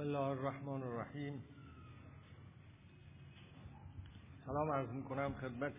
[0.00, 1.42] بسم الله الرحمن الرحیم.
[4.46, 5.78] سلام عرض می کنم خدمت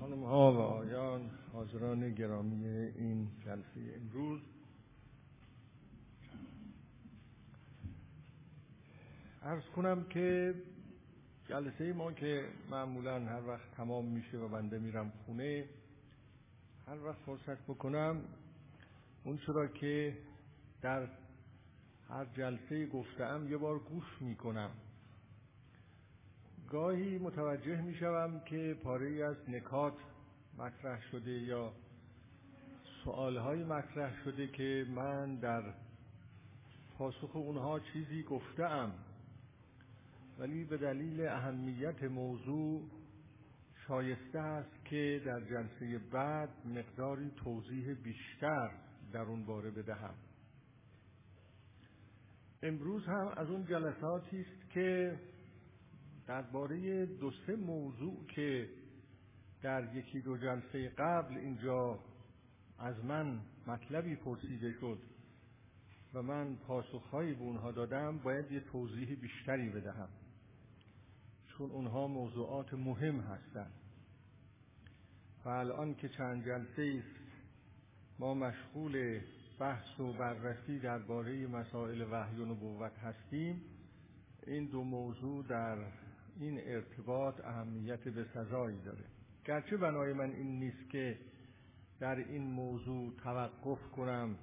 [0.00, 4.40] خانم ها و آیان حاضران گرامی این جلسه امروز.
[9.42, 10.54] عرض کنم که
[11.48, 15.64] جلسه ما که معمولا هر وقت تمام میشه و بنده میرم خونه
[16.86, 18.20] هر وقت فرصت بکنم
[19.24, 20.16] اون چرا که
[20.82, 21.08] در
[22.08, 24.70] هر جلسه گفتم یه بار گوش می‌کنم.
[26.70, 29.94] گاهی متوجه می‌شوم که پاره از نکات
[30.58, 31.72] مطرح شده یا
[33.04, 35.62] سوالهایی مطرح شده که من در
[36.98, 38.92] پاسخ اونها چیزی گفتم
[40.38, 42.82] ولی به دلیل اهمیت موضوع
[43.86, 48.70] شایسته است که در جلسه بعد مقداری توضیح بیشتر
[49.12, 50.14] در اون باره بدهم.
[52.62, 55.18] امروز هم از اون جلساتی است که
[56.26, 58.68] درباره دو سه موضوع که
[59.62, 61.98] در یکی دو جلسه قبل اینجا
[62.78, 64.98] از من مطلبی پرسیده شد
[66.14, 70.08] و من پاسخهایی به اونها دادم باید یه توضیح بیشتری بدهم
[71.46, 73.72] چون اونها موضوعات مهم هستند.
[75.44, 77.20] و الان که چند جلسه است
[78.18, 79.20] ما مشغول
[79.58, 83.62] بحث و بررسی درباره مسائل وحی و نبوت هستیم.
[84.46, 85.78] این دو موضوع در
[86.40, 89.04] این ارتباط اهمیت به سزایی داره.
[89.44, 91.18] گرچه بنای من این نیست که
[92.00, 94.36] در این موضوع توقف کنم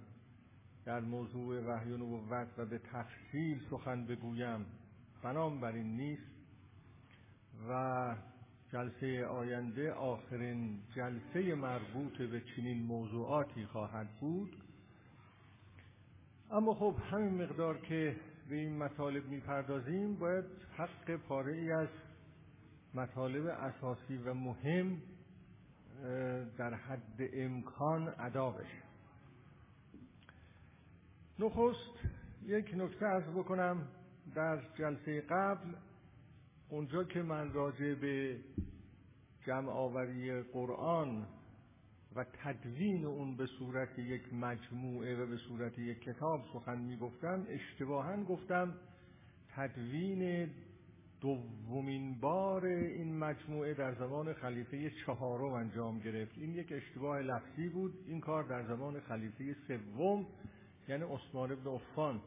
[0.85, 4.65] در موضوع وحی و نبوت و به تفصیل سخن بگویم.
[5.23, 6.35] بنام بر این نیست
[7.69, 8.15] و
[8.71, 14.64] جلسه آینده آخرین جلسه مربوط به چنین موضوعاتی خواهد بود.
[16.51, 18.15] اما خب همین مقدار که
[18.49, 20.45] به این مطالب می‌پردازیم باید
[20.77, 21.87] حق پاره ای از
[22.93, 25.01] مطالب اساسی و مهم
[26.57, 28.83] در حد امکان ادا بشه.
[31.39, 31.99] نخست
[32.45, 33.87] یک نکته از بکنم.
[34.35, 35.73] در جلسه قبل
[36.69, 38.39] اونجا که من راجع به
[39.45, 41.27] جمع آوری قرآن
[42.15, 47.45] و تدوین اون به صورت یک مجموعه و به صورت یک کتاب سخن می گفتم
[47.49, 48.73] اشتباها گفتم
[49.55, 50.49] تدوین
[51.21, 56.37] دومین بار این مجموعه در زمان خلیفه چهارم انجام گرفت.
[56.37, 57.93] این یک اشتباه لفظی بود.
[58.07, 60.25] این کار در زمان خلیفه سوم
[60.87, 62.21] یعنی عثمان بن عفان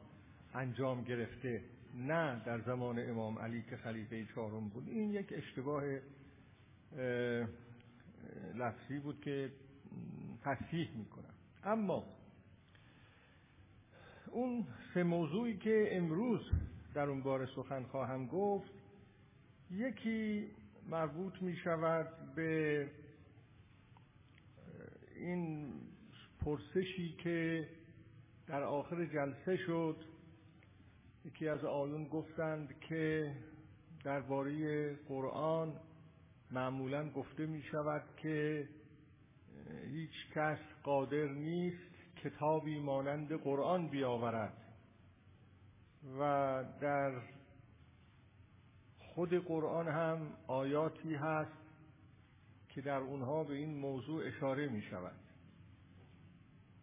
[0.55, 1.63] انجام گرفته
[1.95, 4.89] نه در زمان امام علی که خلیفه چهارم بود.
[4.89, 5.83] این یک اشتباه
[8.55, 9.51] لفظی بود که
[10.49, 11.35] تصحیح می‌کنم.
[11.65, 12.05] اما
[14.31, 16.41] اون سه موضوعی که امروز
[16.95, 18.73] در اون بار سخن خواهم گفت
[19.71, 20.51] یکی
[20.87, 22.91] مربوط می شود به
[25.17, 25.73] این
[26.41, 27.69] پرسشی که
[28.47, 29.97] در آخر جلسه شد.
[31.25, 33.33] یکی از آیون گفتند که
[34.05, 35.81] درباره قرآن
[36.51, 38.69] معمولا گفته می شود که
[39.91, 44.57] هیچ کس قادر نیست کتابی مانند قرآن بیاورد
[46.21, 47.21] و در
[48.99, 51.69] خود قرآن هم آیاتی هست
[52.69, 55.17] که در اونها به این موضوع اشاره می شود.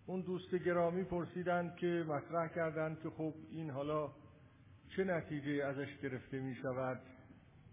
[0.06, 4.12] اون دوست گرامی پرسیدند که مطرح کردند که خب این حالا
[4.96, 7.02] چه نتیجه ازش گرفته می شود؟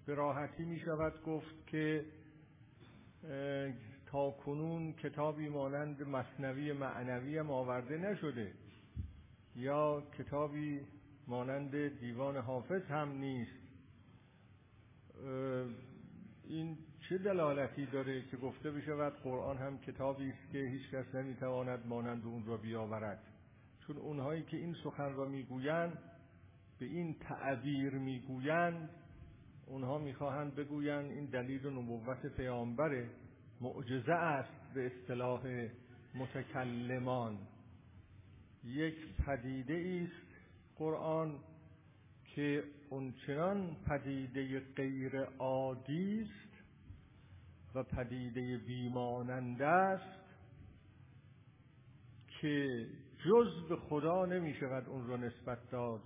[0.07, 2.05] به راحتی می شود گفت که
[4.13, 8.53] تا کنون کتابی مانند مصنوی معنوی هم آورده نشده
[9.57, 10.81] یا کتابی
[11.27, 13.63] مانند دیوان حافظ هم نیست.
[16.45, 16.79] این
[17.09, 22.27] چه دلالتی داره که گفته بشود قرآن هم کتابی است که هیچ کس نمی‌تواند مانند
[22.27, 23.23] اون را بیاورد؟
[23.87, 25.99] چون اونهایی که این سخن را می‌گویند
[26.79, 28.91] به این تعبیر می‌گویند
[29.67, 33.11] اونها می‌خواهند بگویند این دلیل نبوت پیامبره.
[33.63, 35.69] معجزه است به اصطلاح
[36.15, 37.39] متکلمان.
[38.65, 40.27] یک پدیده است
[40.77, 41.39] قرآن
[42.25, 46.53] که اونچنان پدیده غیر عادی است
[47.75, 50.23] و پدیده بیماننده است
[52.41, 52.87] که
[53.25, 56.03] جز به خدا نمی شود اون را نسبت داد.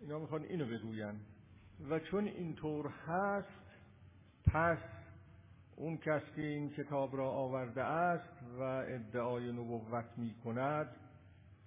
[0.00, 1.20] اینا می‌خوان اینو بگوین.
[1.90, 3.66] و چون اینطور هست
[4.44, 4.95] پس
[5.76, 10.96] اون کس که این کتاب را آورده است و ادعای نبوت می کند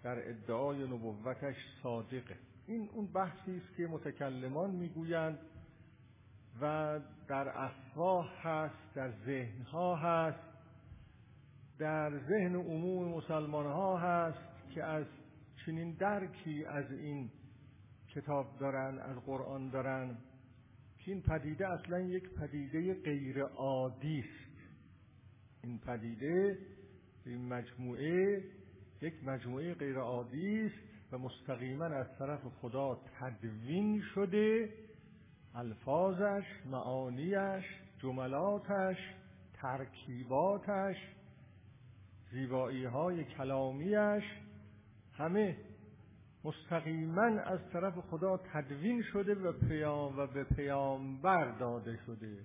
[0.04, 2.38] در ادعای نبوتش صادقه.
[2.68, 5.40] این اون بحثی است که متکلمان می‌گویند
[6.62, 10.50] و در افواه هست در ذهنها هست
[11.80, 15.06] در ذهن عموم مسلمان ها هست که از
[15.66, 17.32] چنین درکی از این
[18.16, 20.18] کتاب دارن از قرآن دارن.
[21.00, 24.60] که این پدیده اصلا یک پدیده غیر عادی است.
[25.64, 26.58] این پدیده
[27.26, 28.44] این مجموعه
[29.02, 34.74] یک مجموعه غیر عادی است و مستقیما از طرف خدا تدوین شده.
[35.56, 37.66] الفاظش معانیش
[38.00, 38.98] جملاتش
[39.54, 40.98] ترکیباتش
[42.32, 44.24] زیبایی های کلامیش
[45.14, 45.58] همه
[46.50, 52.38] مستقیما از طرف خدا تدوین شده و پیام و به پیامبر داده شده.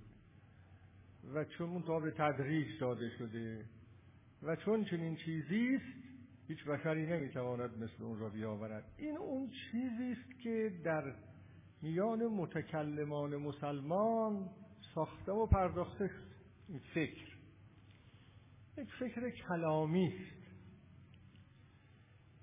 [1.35, 3.65] و چون تا به تدریج داده شده
[4.43, 6.05] و چون چنین چیزی است
[6.49, 8.85] هیچ بشری نمی‌تواند مثل اون را بیاورد.
[8.97, 11.15] این اون چیزی است که در
[11.83, 14.51] میان متکلمان مسلمان
[14.95, 16.11] ساخته و پرداخته
[16.69, 17.27] این فکر.
[18.79, 20.34] یک فکر کلامی است.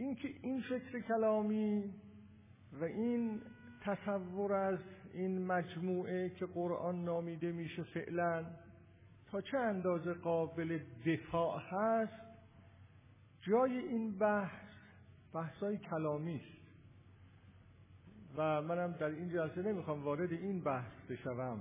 [0.01, 1.93] اینکه این فکر کلامی
[2.73, 3.41] و این
[3.81, 4.79] تصور از
[5.13, 8.45] این مجموعه که قرآن نامیده میشه فعلا
[9.31, 12.21] تا چه اندازه قابل دفاع هست
[13.41, 14.71] جای این بحث
[15.33, 16.61] بحثای کلامی است.
[18.35, 21.59] و منم در این جلسه نمی‌خوام وارد این بحث بشوم.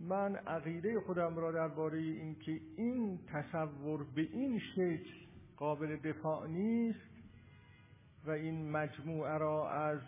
[0.00, 5.29] من عقیده خودم را درباره اینکه این تصور به این شکل
[5.60, 7.10] قابل دفاع نیست
[8.26, 10.00] و این مجموعه را از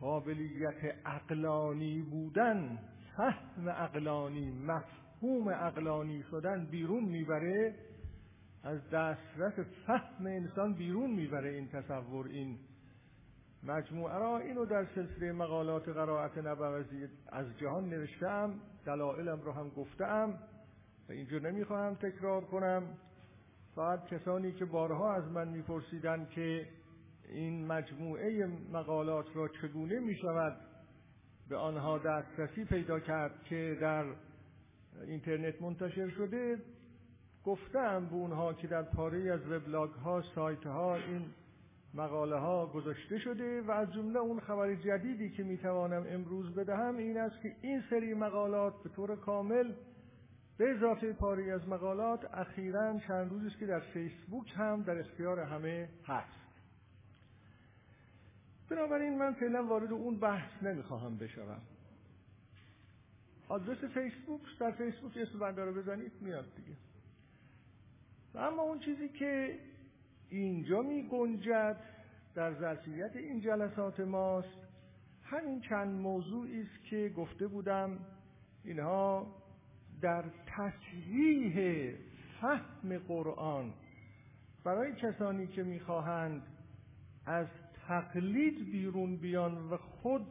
[0.00, 2.78] قابلیت اقلانی بودن
[3.16, 7.74] فهم اقلانی مفهوم اقلانی شدن بیرون می‌بره.
[8.64, 12.58] از دسترس فهم انسان بیرون می‌بره این تصور این
[13.62, 14.38] مجموعه را.
[14.38, 18.54] اینو در سلسله مقالات قرائت نبوزی از جهان نوشتم
[18.86, 20.38] دلائلم رو هم گفتم
[21.08, 22.82] و اینجا نمی‌خواهم تکرار کنم.
[23.78, 26.66] فقط کسانی که بارها از من میپرسیدن که
[27.28, 30.56] این مجموعه مقالات را چگونه می‌شود
[31.48, 34.04] به آنها دسترسی پیدا کرد که در
[35.06, 36.58] اینترنت منتشر شده
[37.44, 41.24] گفتم به اونها که در پاره از وبلاگ ها سایت ها این
[41.94, 47.18] مقاله ها گذاشته شده و از جمله اون خبر جدیدی که می‌توانم امروز بدهم این
[47.18, 49.72] است که این سری مقالات به طور کامل
[50.58, 55.40] به اضافه پاری از مقالات اخیرا چند روزی است که در فیسبوک هم در اختیار
[55.40, 56.38] همه هست.
[58.70, 61.60] بنابراین من فعلا وارد اون بحث نمی‌خواهم بشوم.
[63.48, 66.76] آدرس فیسبوک در فیسبوک اسم بنده رو بزنید میاد دیگه.
[68.34, 69.58] اما اون چیزی که
[70.28, 71.80] اینجا می گنجد
[72.34, 74.58] در ظرفیت این جلسات ماست
[75.22, 77.98] همین چند موضوعی است که گفته بودم.
[78.64, 79.26] اینها
[80.02, 81.94] در تصحیح
[82.40, 83.72] فهم قرآن.
[84.64, 86.42] برای کسانی که می‌خواهند
[87.26, 87.46] از
[87.88, 90.26] تقلید بیرون بیان و خود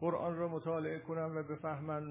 [0.00, 2.02] قرآن را مطالعه کنن و بفهمن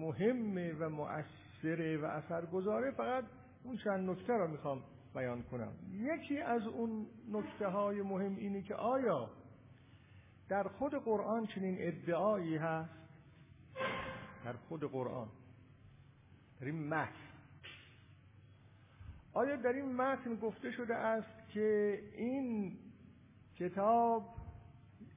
[0.00, 3.24] مهمه و مؤثره و اثرگذاره فقط
[3.64, 4.82] اون چند نکته را می‌خوام
[5.14, 5.72] بیان کنم.
[5.92, 9.30] یکی از اون نکته های مهم اینه که آیا
[10.48, 13.02] در خود قرآن چنین ادعایی هست؟
[14.44, 15.28] در خود قرآن.
[16.66, 17.12] این متن.
[19.32, 22.78] آیا در این متن گفته شده است که این
[23.58, 24.28] کتاب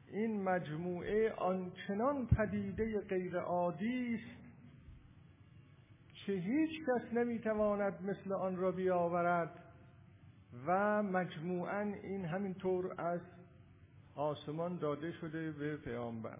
[0.08, 4.46] این مجموعه آنچنان پدیده غیر عادی است
[6.26, 9.60] که هیچ کس نمی‌تواند مثل آن را بیاورد
[10.68, 13.22] و مجموعا این همینطور از
[14.16, 16.38] آسمان داده شده به پیامبر.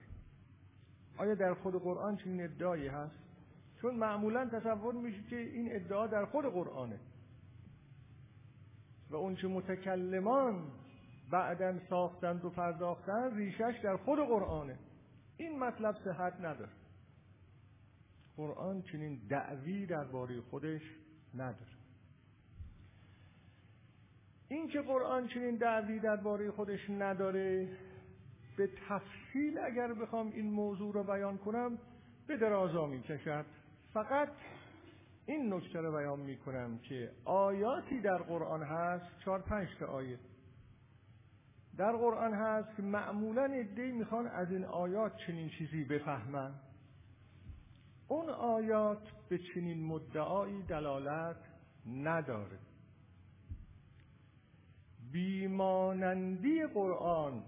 [1.18, 3.25] آیا در خود قرآن چنین ادعایی هست؟
[3.82, 7.00] چون معمولا تصور میشه که این ادعا در خود قرآنه.
[9.10, 10.72] و اون چه متکلمان
[11.32, 14.78] بعدا ساختند و پرداختند ریشش در خود قرآنه.
[15.38, 16.72] این مطلب صحت نداره.
[18.38, 20.82] قرآن چنین دعوی درباره خودش
[21.34, 21.76] نداره.
[24.50, 27.70] این که قرآن چنین دعوی درباره خودش نداره
[28.58, 31.78] به تفصیل اگر بخوام این موضوع رو بیان کنم
[32.28, 33.46] به درازا می کشد
[33.96, 34.30] فقط
[35.26, 40.20] این نکته رو بیان می کنم که آیاتی در قرآن هست چهار پنج تا آیه.
[41.78, 46.54] در قرآن هست که معمولا ادهی می‌خوان از این آیات چنین چیزی بفهمن.
[48.08, 51.40] اون آیات به چنین مدعایی دلالت
[51.88, 52.60] نداره.
[55.12, 57.44] بیمانندی قرآن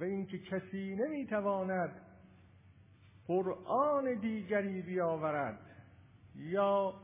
[0.00, 2.09] و اینکه کسی نمی‌تواند
[3.30, 5.58] قرآن دیگری بیاورد
[6.36, 6.94] یا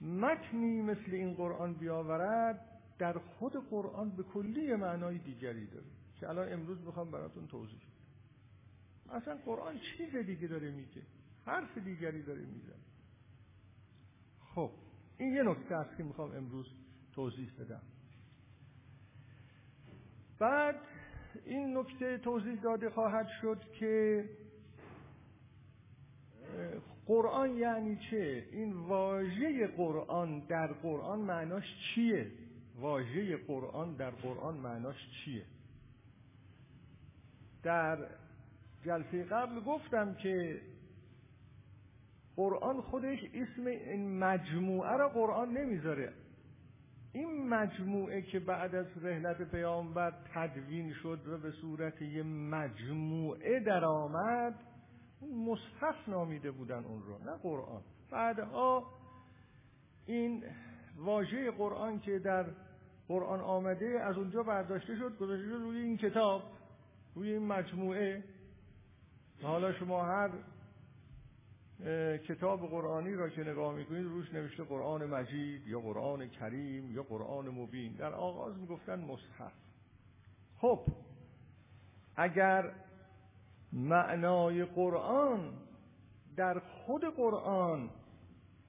[0.00, 2.60] متنی مثل این قرآن بیاورد
[2.98, 5.86] در خود قرآن به کلی معنای دیگری داره
[6.20, 9.16] که الان امروز می‌خوام براتون توضیح بدم.
[9.16, 11.02] اصلا قرآن چیز دیگه داره میگه
[11.46, 12.84] حرف دیگری داره می‌زنه.
[14.54, 14.70] خب
[15.18, 16.66] این یه نکته است که می‌خوام امروز
[17.12, 17.82] توضیح بدم.
[20.38, 20.76] بعد
[21.44, 24.24] این نکته توضیح داده خواهد شد که
[27.06, 31.64] قرآن یعنی چه؟ این واژه قرآن در قرآن معناش
[31.94, 32.26] چیه؟
[32.80, 35.42] واژه قرآن در قرآن معناش چیه؟
[37.62, 37.98] در
[38.84, 40.60] جلسه قبل گفتم که
[42.36, 46.12] قرآن خودش اسم این مجموعه را قرآن نمی‌ذاره.
[47.12, 53.84] این مجموعه که بعد از رحلت پیامبر تدوین شد و به صورت یه مجموعه در
[53.84, 54.54] آمد
[55.22, 57.82] مصحف نامیده بودن اون رو نه قرآن.
[58.10, 58.86] بعدها
[60.06, 60.44] این
[60.96, 62.46] واژه قرآن که در
[63.08, 66.42] قرآن آمده از اونجا برداشته شد گذاشته شد روی این کتاب
[67.14, 68.24] روی این مجموعه.
[69.42, 70.30] حالا شما هر
[72.16, 77.48] کتاب قرآنی را که نگاه می‌کنید روش نوشته قرآن مجید یا قرآن کریم یا قرآن
[77.48, 77.92] مبین.
[77.92, 79.52] در آغاز می‌گفتن مصحف.
[80.58, 80.80] خب
[82.16, 82.72] اگر
[83.72, 85.52] معنای قرآن
[86.36, 87.90] در خود قرآن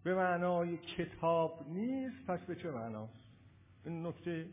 [0.04, 3.14] به معنای کتاب نیست پس به چه معناست؟
[3.86, 4.48] این نکته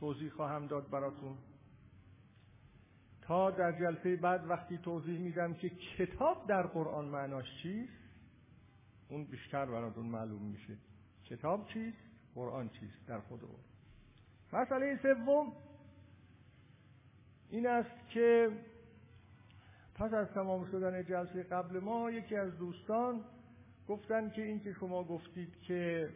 [0.00, 1.36] توضیح خواهم داد براتون.
[3.22, 7.92] تا در جلسه بعد وقتی توضیح میدم که کتاب در قرآن معناش چیست
[9.08, 10.76] اون بیشتر براتون معلوم میشه.
[11.24, 11.98] کتاب چیست؟
[12.34, 13.64] قرآن چیست؟ در خود قرآن.
[14.62, 15.52] مسئله سوم
[17.50, 18.50] این است که
[19.94, 23.24] پس از تمام شدن جلسه قبل ما یکی از دوستان
[23.88, 26.08] گفتن که این که شما گفتید که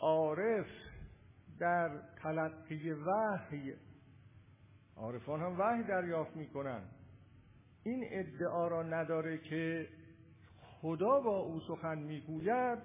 [0.00, 0.66] عارف
[1.58, 3.74] در تلقی وحی
[4.96, 6.82] عارفان هم وحی دریافت می‌کنن.
[7.84, 9.88] این ادعا را نداره که
[10.80, 12.78] خدا با او سخن می‌گوید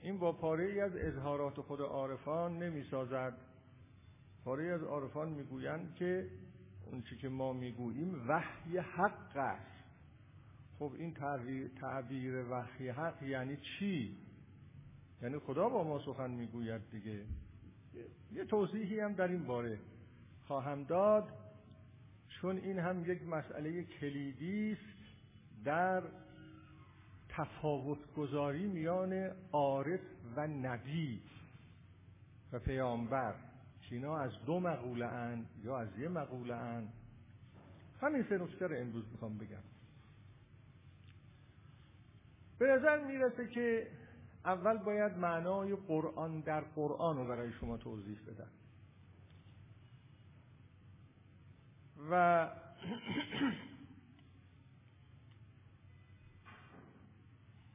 [0.00, 3.34] این با پاره ای از اظهارات خود عارفان نمی‌سازد.
[4.44, 6.30] پاره از عارفان می‌گویند که
[6.92, 9.84] اون چی که ما می‌گوییم وحی حق است.
[10.78, 11.14] خب این
[11.80, 14.16] تعبیر وحی حق یعنی چی؟
[15.22, 17.24] یعنی خدا با ما سخن می‌گوید دیگه.
[18.32, 19.78] یه توضیحی هم در این باره
[20.46, 21.28] خواهم داد.
[22.28, 25.04] چون این هم یک مسئله کلیدی است
[25.64, 26.02] در
[27.28, 29.12] تفاوت گذاری میان
[29.52, 30.00] عارف
[30.36, 31.22] و نبی
[32.52, 33.34] و پیامبر.
[33.90, 36.92] اینا از دو مقوله اند یا از یه مقوله اند
[38.00, 39.62] همین سه نکته رو امروز می‌خوام بگم.
[42.58, 43.90] به نظر می‌رسه که
[44.44, 48.50] اول باید معنای قرآن در قرآن رو برای شما توضیح بدم.
[52.10, 52.48] و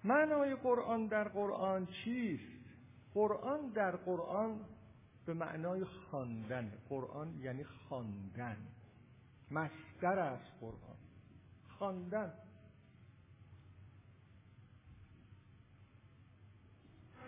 [0.04, 2.60] معنای قرآن در قرآن چیست؟
[3.14, 4.60] قرآن در قرآن
[5.30, 6.72] به معنای خواندن.
[6.90, 8.58] قرآن یعنی خواندن.
[9.52, 10.98] مصدر است قرآن.
[11.68, 12.34] خواندن.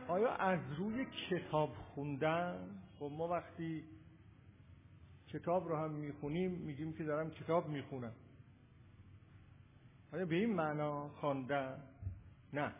[0.07, 3.83] آیا از روی کتاب خوندن؟ خب ما وقتی
[5.27, 8.13] کتاب رو هم می‌خونیم میگیم که دارم کتاب می‌خونم.
[10.13, 11.83] آیا به این معنا خواندن؟
[12.53, 12.73] نه.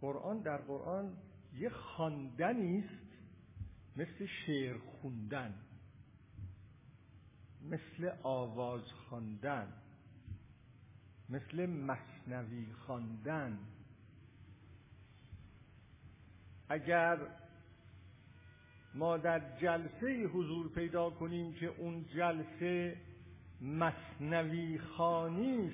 [0.00, 1.16] قرآن در قرآن
[1.54, 3.05] یه خواندنی است
[3.96, 5.54] مثل شعر خوندن
[7.62, 9.72] مثل آواز خواندن
[11.28, 13.58] مثل مصنوی خواندن.
[16.68, 17.18] اگر
[18.94, 22.96] ما در جلسه حضور پیدا کنیم که اون جلسه
[23.60, 25.72] مصنوی خانی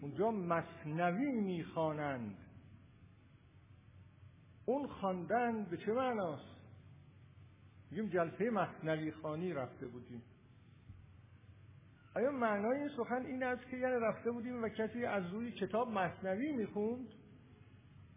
[0.00, 2.43] اونجا مصنوی می‌خوانند.
[4.66, 6.54] اون خواندن به چه معناست؟
[7.90, 10.22] میگیم جلسه مصنوی خانی رفته بودیم.
[12.16, 15.88] آیا معنای این سخن این است که یعنی رفته بودیم و کسی از روی کتاب
[15.88, 17.08] مصنوی می‌خوند؟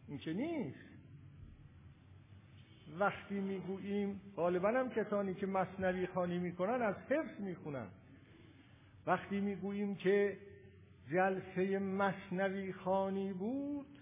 [0.08, 0.88] این که نیست.
[3.00, 7.88] وقتی می‌گوییم غالبا هم کسانی که مصنوی خانی می‌کنن از حفظ می‌خونن.
[9.08, 10.38] وقتی می‌گوییم که
[11.12, 13.97] جلسه مصنوی خانی بود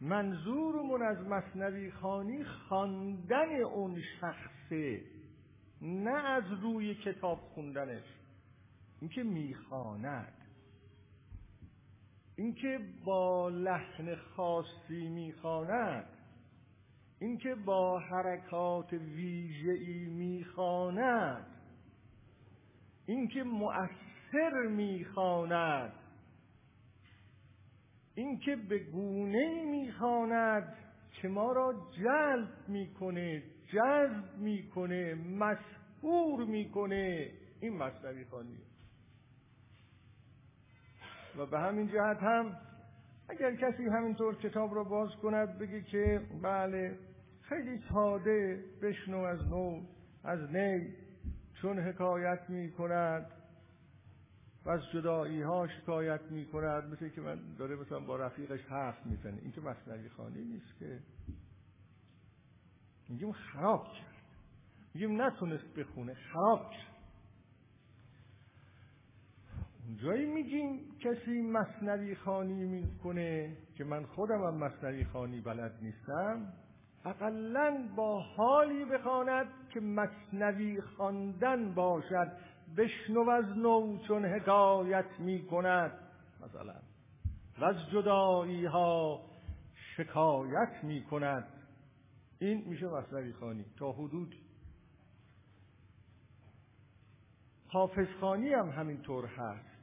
[0.00, 5.00] منظورمون از مصنوی خانی خواندن اون شخصه
[5.82, 8.04] نه از روی کتاب خوندنش.
[9.00, 10.32] اینکه می‌خواند.
[12.36, 16.06] اینکه با لحن خاصی می‌خواند.
[17.20, 21.46] اینکه با حرکات ویژه‌ای می‌خواند.
[23.06, 25.92] اینکه مؤثر می‌خواند.
[28.14, 29.47] اینکه به گونه
[30.58, 30.74] می‌خواند
[31.12, 37.30] که ما را جلب می‌کنه جذب می‌کنه مسهور می‌کنه.
[37.60, 38.58] این مصنوی خانی
[41.38, 42.56] و به همین جهت هم
[43.28, 46.98] اگر کسی همینطور کتاب را باز کند بگه که بله
[47.42, 49.82] خیلی ساده بشنو از نو
[50.24, 50.94] از نی
[51.54, 53.26] چون حکایت می کند
[54.68, 59.06] و از جدایی ها شکایت می کند مثل که من داره مثلا با رفیقش حرف
[59.06, 59.38] می‌زنه.
[59.42, 60.98] این که مصنوی خانی نیست که.
[63.08, 64.14] میگیم خراب کرد.
[64.94, 66.96] میگیم نتونست بخونه خراب کرد.
[69.86, 76.52] اونجایی میگیم کسی مصنوی خانی می‌کنه که من خودم هم مصنوی خانی بلد نیستم.
[77.04, 82.32] اقلا با حالی بخواند که مصنوی خواندن باشد.
[82.78, 85.92] بشنو از نو چون حکایت می کند.
[86.40, 86.74] مثلا
[87.58, 89.20] و از جدایی ها
[89.96, 91.48] شکایت می کند.
[92.38, 93.64] این میشه مصنوی خانی.
[93.76, 94.34] تا حدود
[97.68, 99.78] حافظ خانی هم همینطور هست.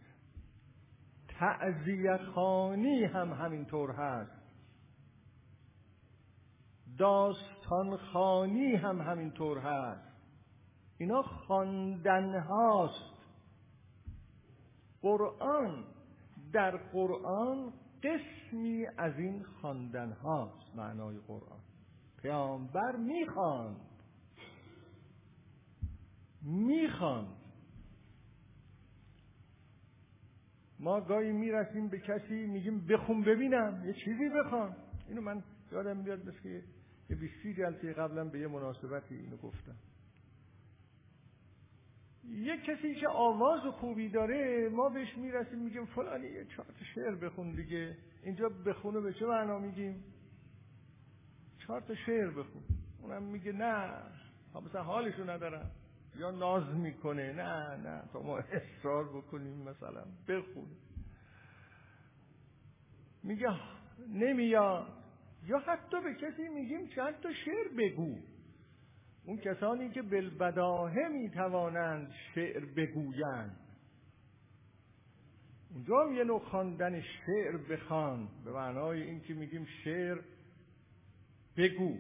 [1.27, 4.31] تعذیه خانی هم همینطور هست.
[6.97, 10.14] داستان خانی هم همینطور هست.
[10.97, 13.15] اینا خواندن هاست.
[15.01, 15.83] قرآن
[16.53, 17.73] در قرآن
[18.03, 21.59] قسمی از این خواندن هاست معنای قرآن.
[22.21, 23.81] پیامبر می‌خواند.
[26.41, 27.37] می‌خواند.
[30.79, 34.75] ما گاهی می‌رسیم به کسی میگیم بخون ببینم یه چیزی بخوان.
[35.07, 36.49] اینو من یادم میاد مثل
[37.09, 39.75] یه بیستی جلسه قبلا به یه مناسبتی اینو گفتم.
[42.29, 47.15] یه کسی که آواز و خوبی داره ما بهش می‌رسیم میگیم فلانی یه چهار شعر
[47.15, 47.97] بخون دیگه.
[48.23, 50.03] اینجا بخونه به چه معنا میگیم؟
[51.59, 52.63] چهار تا شعر بخون.
[53.01, 53.93] اونم میگه نه
[54.65, 55.71] مثلا حالشو ندارم.
[56.15, 57.33] یا ناز می‌کنه.
[57.33, 60.03] نه نه تا ما اصرار بکنیم مثلا.
[60.27, 60.67] بخون.
[63.23, 63.49] میگه
[64.09, 64.87] نمیاد.
[65.47, 68.17] یا حتی به کسی میگیم چند تا شعر بگو.
[69.25, 73.59] اون کسانی که بالبداهه می‌توانند شعر بگویند.
[75.73, 80.17] اونجا هم یه نوع خواندن شعر بخوان به معنای این که میگیم شعر
[81.57, 81.97] بگو.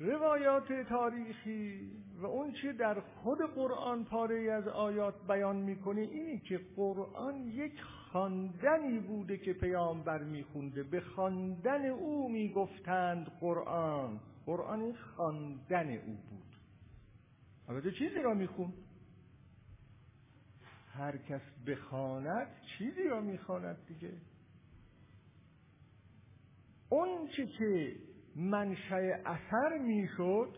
[0.00, 6.60] روایات تاریخی و اون چه در خود قرآن پاره از آیات بیان می‌کنه اینی که
[6.76, 10.82] قرآن یک خواندنی بوده که پیامبر میخونده.
[10.82, 14.20] به خواندن او می‌گفتند قرآن.
[14.46, 16.56] قرآن خواندن او بود.
[17.68, 18.74] البته چیزی را می‌خوند.
[20.92, 22.46] هر کس بخواند
[22.78, 24.12] چیزی را می‌خواند دیگه.
[26.88, 27.96] اون چی که
[28.36, 30.56] منشأ اثر می‌شد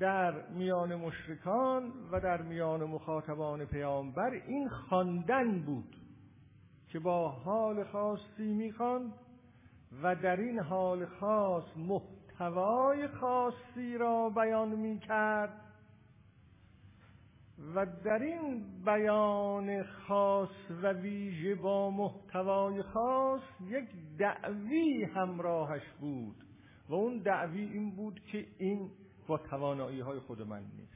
[0.00, 5.96] در میان مشرکان و در میان مخاطبان پیامبر این خواندن بود
[6.88, 9.12] که با حال خاصی می‌خواند
[10.02, 15.60] و در این حال خاص محتوای خاصی را بیان می‌کرد
[17.74, 23.88] و در این بیان خاص و ویژه با محتوای خاص یک
[24.18, 26.43] دعوی همراهش بود.
[26.88, 28.90] و اون دعوی این بود که این
[29.26, 30.92] با توانایی های خود من نیست.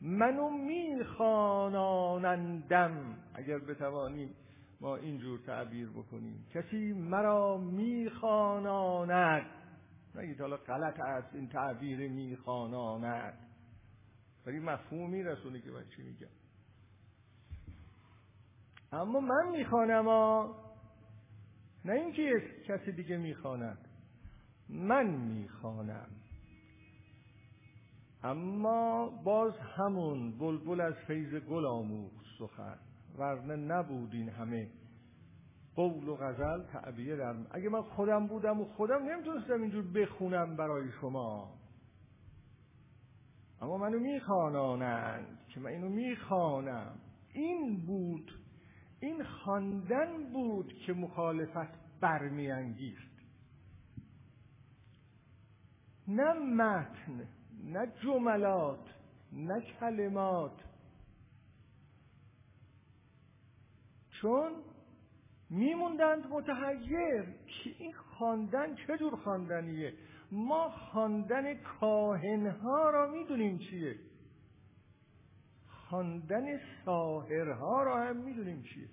[0.00, 3.18] منو میخوانانندم.
[3.34, 4.34] اگر بتوانیم
[4.80, 6.46] ما اینجور تعبیر بکنیم.
[6.54, 9.46] کسی مرا میخواناند.
[10.14, 13.38] نگید حالا غلط است این تعبیر میخواناند.
[14.46, 16.28] ولی مفهوم میرسونه که من چی میگم.
[18.92, 20.08] اما من می‌خوانم
[21.84, 23.89] نه اینکه کسی دیگه می‌خواند.
[24.72, 26.06] من می‌خوانم.
[28.22, 32.78] اما باز همون بلبل از فیض گل آموخت سخن
[33.18, 34.68] ورنه نبود این همه
[35.76, 40.88] قول و غزل تعبیه در اگه من خودم بودم و خودم نمی‌تونستم اینجور بخونم برای
[41.00, 41.54] شما.
[43.62, 46.94] اما منو میخوانانند که من اینو می‌خوانم.
[47.32, 48.32] این بود
[49.00, 53.09] این خواندن بود که مخالفت برمیانگیست
[56.16, 57.28] نه متن
[57.64, 58.88] نه جملات
[59.32, 60.60] نه کلمات.
[64.10, 64.52] چون
[65.50, 69.94] میموندند متحیر که این خواندن چه جور خواندنیه؟
[70.32, 73.96] ما خواندن کاهنها را می‌دونیم چیه.
[75.66, 78.88] خواندن ساهرها را هم می‌دونیم چیه.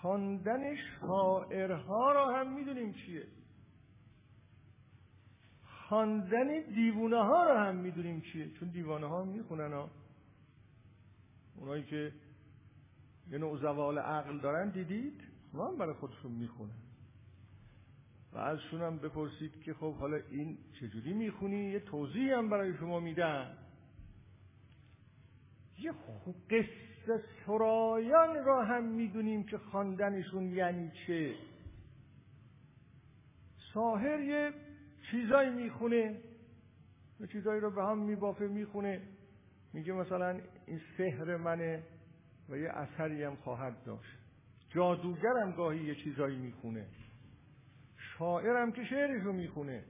[0.00, 3.26] خواندن شاعرها را هم می‌دونیم چیه.
[5.94, 9.90] خواندن دیوونه ها را هم می‌دونیم چیه؟ چون دیوانه ها می‌خونن ها.
[11.56, 12.12] اونایی که
[13.30, 15.20] یه نوع زوال عقل دارن دیدید؟
[15.52, 16.74] ما هم برای خودشون می‌خونن.
[18.32, 23.00] و ازشون هم بپرسید که خب حالا این چجوری می‌خونی؟ یه توضیح هم برای شما
[23.00, 23.56] میدن
[25.78, 25.92] یه
[26.50, 31.34] قصه سرایان را هم می‌دونیم که خواندنشون یعنی چه.
[33.74, 34.52] ساهر یه
[35.10, 36.20] چیزایی می‌خونه
[37.20, 39.00] یه چیزایی رو به هم میبافه می‌خونه.
[39.72, 41.82] میگه مثلا این سحر منه
[42.48, 44.18] و یه اثری هم خواهد داشت.
[44.68, 46.86] جادوگرم گاهی یه چیزایی می‌خونه.
[47.96, 49.84] شاعرم که شعرشو می‌خونه.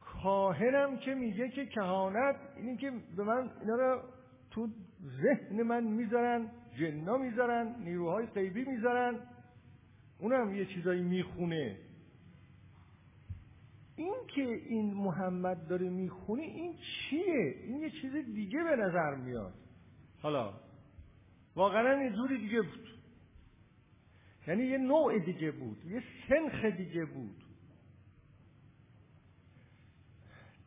[0.00, 4.02] کاهنم که میگه که کهانت اینی که به من اینا رو
[4.50, 4.68] تو
[5.22, 9.18] ذهن من می‌ذارن جنا می‌ذارن نیروهای غیبی می‌ذارن
[10.18, 11.76] اونم یه چیزایی می‌خونه.
[13.96, 19.54] این که این محمد داره می‌خونه این چیه؟ این یه چیز دیگه به نظر میاد.
[20.22, 20.54] حالا
[21.56, 22.88] واقعا یه جوری دیگه بود.
[24.46, 27.42] یعنی یه نوع دیگه بود یه سنخ دیگه بود.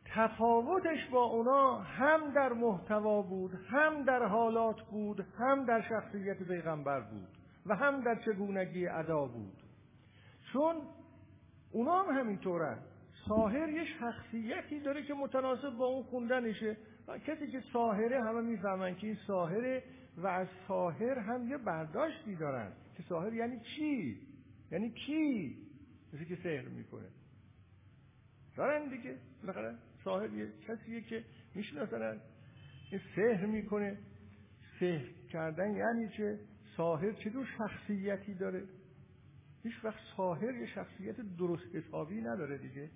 [0.04, 7.00] تفاوتش با اونا هم در محتوا بود هم در حالات بود هم در شخصیت پیغمبر
[7.00, 7.28] بود
[7.66, 9.62] و هم در چگونگی ادا بود.
[10.52, 10.76] چون
[11.72, 12.78] اونا هم همینطورن
[13.28, 16.76] ساهر یه شخصیتی داره که متناسب با اون خوندنشه.
[17.26, 19.82] کسی که ساهره همه می‌فهمن که این ساهره
[20.16, 22.72] و از ساهر هم یه برداشتی دارن.
[22.96, 24.20] که ساهر یعنی چی؟
[24.72, 25.56] یعنی کی؟
[26.12, 27.08] کسی که سحر می‌کنه.
[28.56, 29.16] دارن دیگه.
[29.42, 32.20] بالاخره ساهر یه کسیه که می‌شناسن
[32.90, 33.98] این سحر می‌کنه.
[34.80, 36.38] سحر کردن یعنی چه؟
[36.76, 38.62] ساهر چه دور شخصیتی داره؟
[39.62, 42.90] هیچ وقت ساهر یه شخصیت درست حسابی نداره دیگه.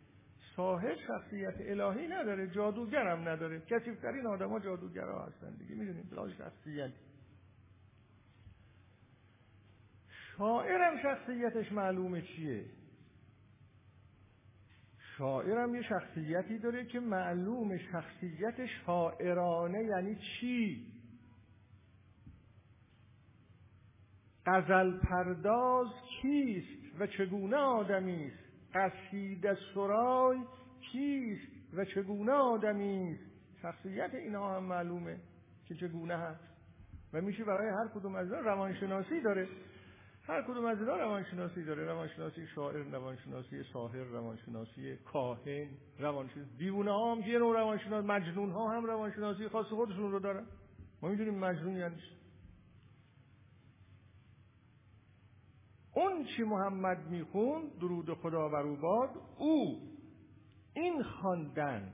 [0.56, 3.60] ساهر شخصیت الهی نداره جادوگر هم نداره.
[3.60, 6.90] کسیفترین آدم ها جادوگر ها هستن دیگه می‌دونید بلا شخصیت.
[10.38, 12.64] شاعرم شخصیتش معلومه چیه؟
[15.18, 20.86] شاعرم یه شخصیتی داره که معلوم شخصیت شاعرانه یعنی چی؟
[24.46, 25.88] غزل پرداز
[26.20, 28.43] کیست و چگونه آدمی است
[28.74, 30.38] قصیده سرای
[30.92, 33.18] کیست و چگونه آدمی؟
[33.62, 35.20] شخصیت اینها هم معلومه
[35.68, 36.44] که چگونه هست.
[37.12, 39.48] و میشه برای هر کدوم از روانشناسی داره.
[40.26, 41.84] هر کدوم از اینا روانشناسی داره.
[41.84, 48.76] روانشناسی شاعر روانشناسی ساحر روانشناسی کاهن روانشناسی دیوونه ها هم یه نوع روانشناسی مجنون ها
[48.76, 50.46] هم روانشناسی خاص خودشون رو دارن.
[51.02, 51.96] ما می‌دونیم مجنون یعنی
[55.94, 59.80] اون چی محمد میخون درود خدا بر او باد او
[60.74, 61.92] این خواندن.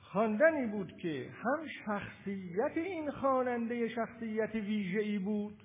[0.00, 5.62] خواندنی بود که هم شخصیت این خواننده شخصیت ویژه‌ای بود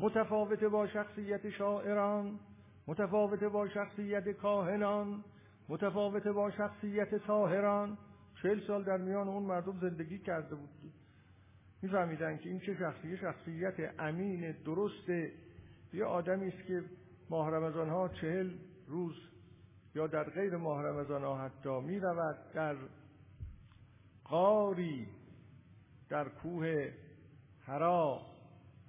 [0.00, 2.40] متفاوت با شخصیت شاعران
[2.86, 5.24] متفاوت با شخصیت کاهنان
[5.68, 7.98] متفاوت با شخصیت ساهران.
[8.42, 10.68] چهل سال در میان اون مردم زندگی کرده بود.
[11.82, 15.10] میفهمیدن که این چه شخصیت شخصیت امین درست
[15.92, 16.84] یه آدمی است که
[17.30, 18.50] ماه رمضان ها چهل
[18.86, 19.14] روز
[19.94, 22.76] یا در غیر ماه رمضان ها حتی می رود در
[24.24, 25.08] قاری
[26.08, 26.92] در کوه
[27.60, 28.20] حرا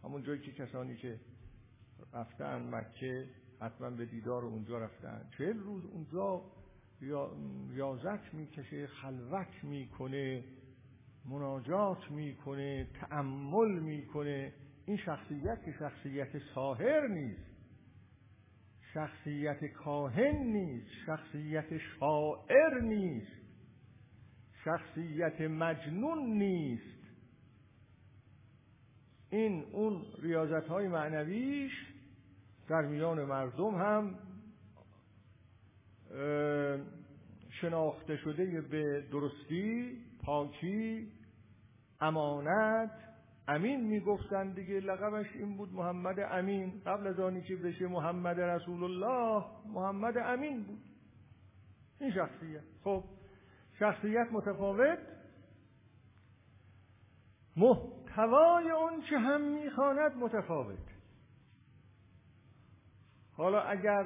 [0.04, 1.20] همون جایی که کسانی که
[2.14, 3.30] رفتن مکه
[3.62, 5.30] حتما به دیدار اونجا رفتن.
[5.38, 6.42] چهل روز اونجا
[7.70, 10.44] ریاضت می‌کشه خلوت می‌کنه
[11.26, 14.54] مناجات می‌کنه تأمل می‌کنه.
[14.86, 17.52] این شخصیت که شخصیت ساهر نیست
[18.94, 23.41] شخصیت کاهن نیست شخصیت شاعر نیست
[24.65, 27.02] شخصیت مجنون نیست.
[29.30, 31.72] این اون ریاضت های معنویش
[32.70, 34.15] در میان مردم هم
[37.62, 41.12] شناخته شده به درستی پاکی
[42.02, 43.11] امانت
[43.47, 46.82] امین می‌گفتن دیگه لقبش این بود محمد امین.
[46.86, 50.80] قبل از آنی که بشه محمد رسول الله محمد امین بود.
[51.99, 52.63] این شخصیت.
[52.84, 53.04] خب
[53.80, 54.99] شخصیت متفاوت.
[57.58, 60.77] محتوای اون چه هم می‌خواند متفاوت.
[63.34, 64.06] حالا اگر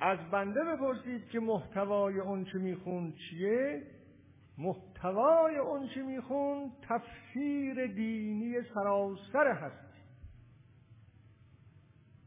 [0.00, 3.82] از بنده بپرسید که محتوای اون چه می‌خوند چیه؟
[4.58, 9.98] محتوای اون چه می‌خوند تفسیر دینی سراسر هستی.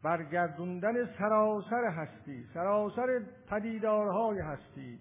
[0.04, 5.00] برگردوندن سراسر هستی سراسر پدیدارهای هستی.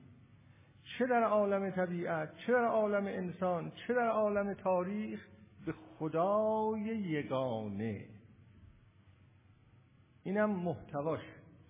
[0.98, 5.26] چه در عالم طبیعت چه در عالم انسان چه در عالم تاریخ
[5.66, 8.04] به خدای یگانه.
[10.22, 11.20] اینم محتواش.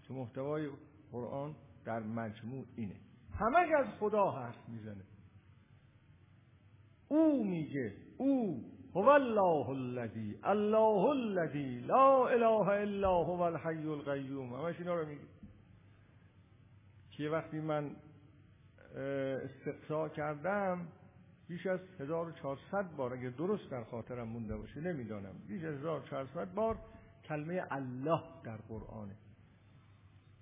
[0.08, 0.68] که محتوای
[1.12, 2.96] قرآن در مجموع اینه.
[3.38, 5.04] همش از خدا حرف می‌زنه.
[7.10, 8.64] او میگه او.
[8.94, 14.54] هو الله الذی الله الذی لا اله الا هو الحی القیوم.
[14.54, 15.20] همش اینا رو میگه.
[17.10, 17.90] که وقتی من
[19.44, 20.86] استقصا کردم
[21.48, 25.34] بیش از 1400 بار اگه درست در خاطرم مونده باشه نمی‌دانم.
[25.48, 26.78] بیش از 1400 بار
[27.24, 29.16] کلمه الله در قرآنه.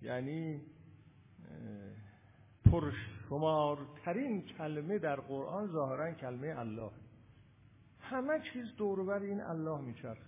[0.03, 0.61] یعنی
[2.71, 6.91] پرشمارترین کلمه در قرآن ظاهرا کلمه الله.
[8.01, 10.19] همه چیز دوربر این الله میچرخ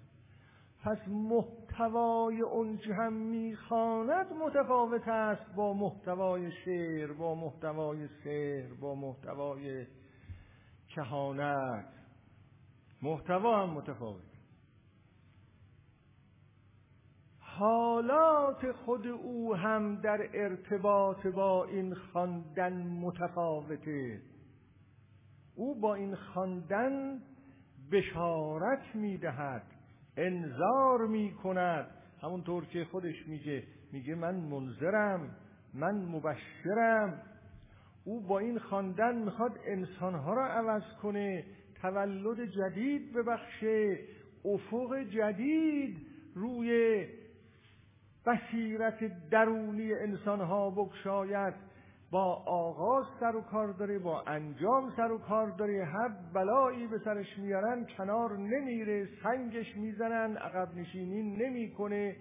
[0.85, 8.94] پس محتوای اون که هم می‌خواند متفاوت است با محتوای شعر با محتوای سحر با
[8.94, 9.87] محتوای
[10.88, 11.88] کهانت.
[13.03, 14.29] محتوا هم متفاوت.
[17.61, 24.20] حالات خود او هم در ارتباط با این خواندن متفاوته.
[25.57, 27.18] او با این خواندن
[27.92, 29.62] بشارت می‌دهد
[30.16, 31.87] انذار می‌کند.
[32.23, 35.37] همونطور که خودش میگه میگه من منذرم
[35.75, 37.23] من مبشرم.
[38.05, 41.44] او با این خواندن می‌خواد انسانها را عوض کنه
[41.83, 43.99] تولد جدید ببخشه
[44.44, 47.07] افق جدید روی
[48.26, 51.54] بصیرت درونی انسانها بگشاید.
[52.11, 56.98] با آغاز سر و کار داره با انجام سر و کار داره هر بلایی به
[56.98, 62.16] سرش میارن کنار نمیره سنگش می‌زنن عقب نشینی نمی‌کنه.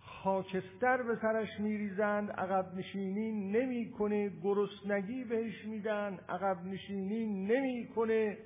[0.00, 4.30] خاکستر به سرش میریزند عقب نشینی نمی‌کنه.
[4.42, 8.38] گرسنگی بهش میدن عقب نشینی نمی‌کنه.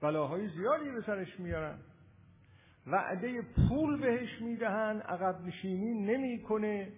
[0.00, 1.78] بلاهای زیادی به سرش میارن.
[2.86, 6.92] وعده پول بهش می‌دهن عقب نشینی نمی‌کنه.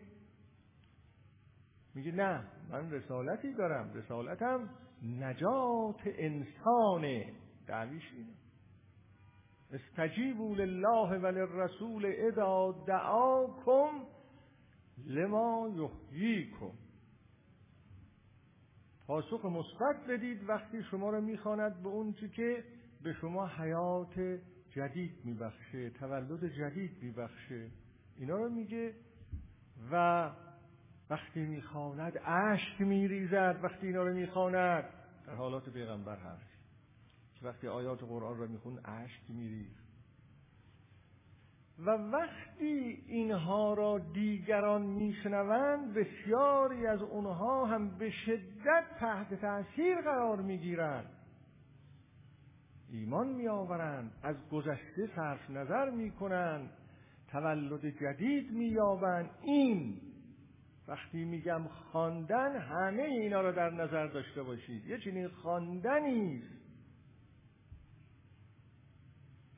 [1.94, 4.68] میگه نه من رسالتی دارم رسالتم
[5.02, 7.32] نجات انسانه.
[7.66, 8.32] دعویش اینه.
[9.72, 12.30] استجیبوا لله و للرسول
[12.86, 14.04] دعاکم
[15.06, 15.68] لما
[16.12, 16.70] یحییکم.
[19.06, 22.64] پاسخ مثبت بدید وقتی شما رو می‌خواند به اون که
[23.02, 24.40] به شما حیات
[24.76, 27.70] جدید میبخشه تولد جدید میبخشه
[28.18, 28.94] اینا رو میگه
[29.92, 30.30] و
[31.10, 34.84] وقتی می‌خواند اشک میریزد وقتی اینا رو می‌خواند
[35.26, 36.50] در حالات پیغمبر هست
[37.34, 39.76] که وقتی آیات قرآن رو میخون اشک میریز
[41.78, 50.42] و وقتی اینها را دیگران میشنوند بسیاری از اونها هم به شدت تحت تاثیر قرار
[50.42, 51.16] می‌گیرند.
[52.90, 56.70] ایمان میآورند از گذشته صرف نظر می‌کنند
[57.28, 59.30] تولد جدید مییابند.
[59.42, 60.00] این
[60.88, 64.86] وقتی میگم خواندن همه اینا رو در نظر داشته باشید.
[64.86, 66.42] یه چنین خواندنی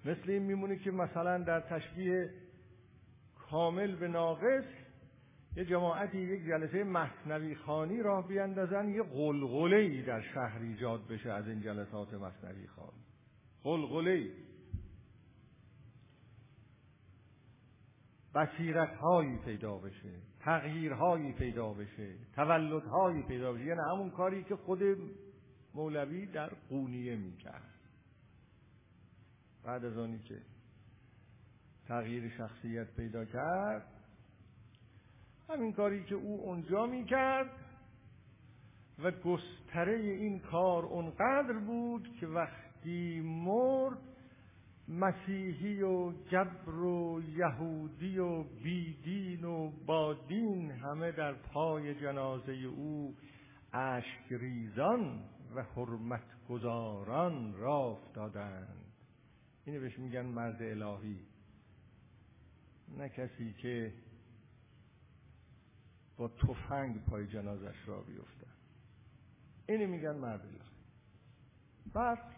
[0.05, 2.31] مثل این میمونه که مثلا در تشبیه
[3.51, 4.65] کامل به ناقص
[5.57, 11.33] یه جماعتی یک جلسه مصنوی خانی راه بیندازن یه غلغله ای در شهر ایجاد بشه
[11.33, 13.08] از این جلسات مصنوی خانی
[13.69, 14.31] غلغله.
[18.35, 23.65] بصیرت هایی پیدا بشه تغییرهایی پیدا بشه تولدهایی پیدا بشه.
[23.65, 24.83] یعنی همون کاری که خود
[25.75, 27.75] مولوی در قونیه می‌کرد.
[29.65, 30.43] بعد از آنی که
[31.89, 33.87] تغییر شخصیت پیدا کرد
[35.49, 37.51] همین کاری که او اونجا می‌کرد
[38.99, 42.27] و گستره این کار اونقدر بود که
[42.79, 43.99] وقتی مرد
[44.89, 53.17] مسیحی و جبر و یهودی و بیدین و بادین همه در پای جنازه او
[53.73, 58.93] اشک ریزان و حرمت گزاران راه دادند
[59.65, 61.27] اینو بهش میگن مرد الهی.
[62.97, 63.93] نه کسی که
[66.17, 68.53] با تفنگ پای جنازش را بیفتن
[69.69, 70.59] اینو میگن مرد الهی.
[71.93, 72.38] بعد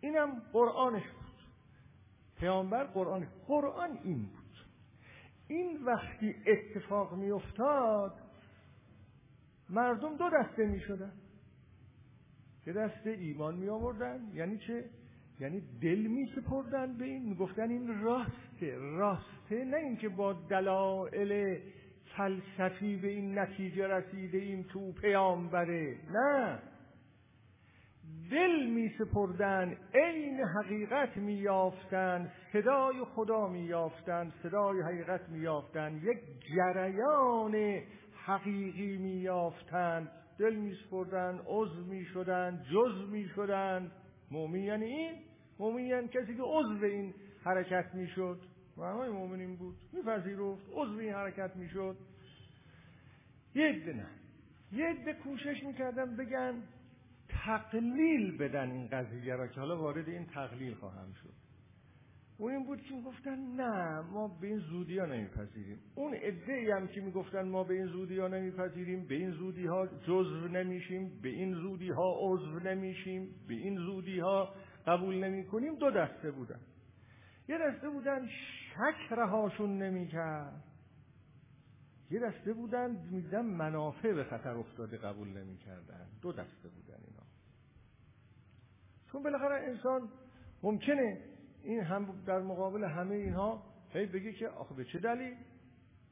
[0.00, 1.28] اینم قرآنش بود.
[2.36, 4.38] پیامبر قرآن قرآن این بود.
[5.48, 8.14] این وقتی اتفاق میافتاد
[9.70, 11.12] مردم دو دسته می شدن
[12.66, 14.84] یه دسته ایمان می آوردن یعنی چه؟
[15.40, 17.28] یعنی دل می سپردن به این.
[17.28, 19.64] می‌گفتن این راسته راسته.
[19.64, 21.60] نه اینکه با دلایل
[22.16, 25.96] فلسفی به این نتیجه رسیده ایم تو پیامبره.
[26.12, 26.58] نه.
[28.30, 36.00] دل می سپردن عین حقیقت می یافتن صدای خدا می یافتن صدای حقیقت می یافتن
[36.02, 36.18] یک
[36.56, 37.82] جریان
[38.24, 43.90] حقیقی می یافتن دل می سپردن عضو می شدن جز می شدن
[44.30, 45.14] یعنی این؟
[45.58, 47.14] مومین یعنی کسی که عضو این
[47.44, 48.40] حرکت می شد
[48.76, 49.76] معنای مومنین بود.
[49.92, 51.96] میپذیرفت عضو این حرکت می شد
[53.54, 54.06] یه نه.
[54.72, 56.62] یه کوشش می‌کردن بگن
[57.44, 61.32] تقلیل بدن این قضیه را که حالا وارد این تقلیل خواهم شد.
[62.38, 65.78] اون این بود که گفتن نه ما به این زودی ها نمیپذیریم.
[65.94, 69.86] اون عده هم که می‌گفتن ما به این زودی ها نمیپذیریم به این زودی ها
[69.86, 74.54] جزو نمیشیم به این زودی ها عضو نمیشیم به این زودی ها
[74.86, 76.60] قبول نمی کنیم دو دسته بودن.
[77.48, 80.64] یه دسته بودن شک رهاشون نمی‌کرد.
[82.10, 86.06] یه دسته بودن میدن منافع به خطر افتاده قبول نمی‌کردن.
[86.22, 86.87] دو دسته بودن
[89.12, 90.08] چون بالاخره انسان
[90.62, 91.18] ممکنه
[91.62, 95.34] این هم در مقابل همه اینها هی بگه که آخه به چه دلیل؟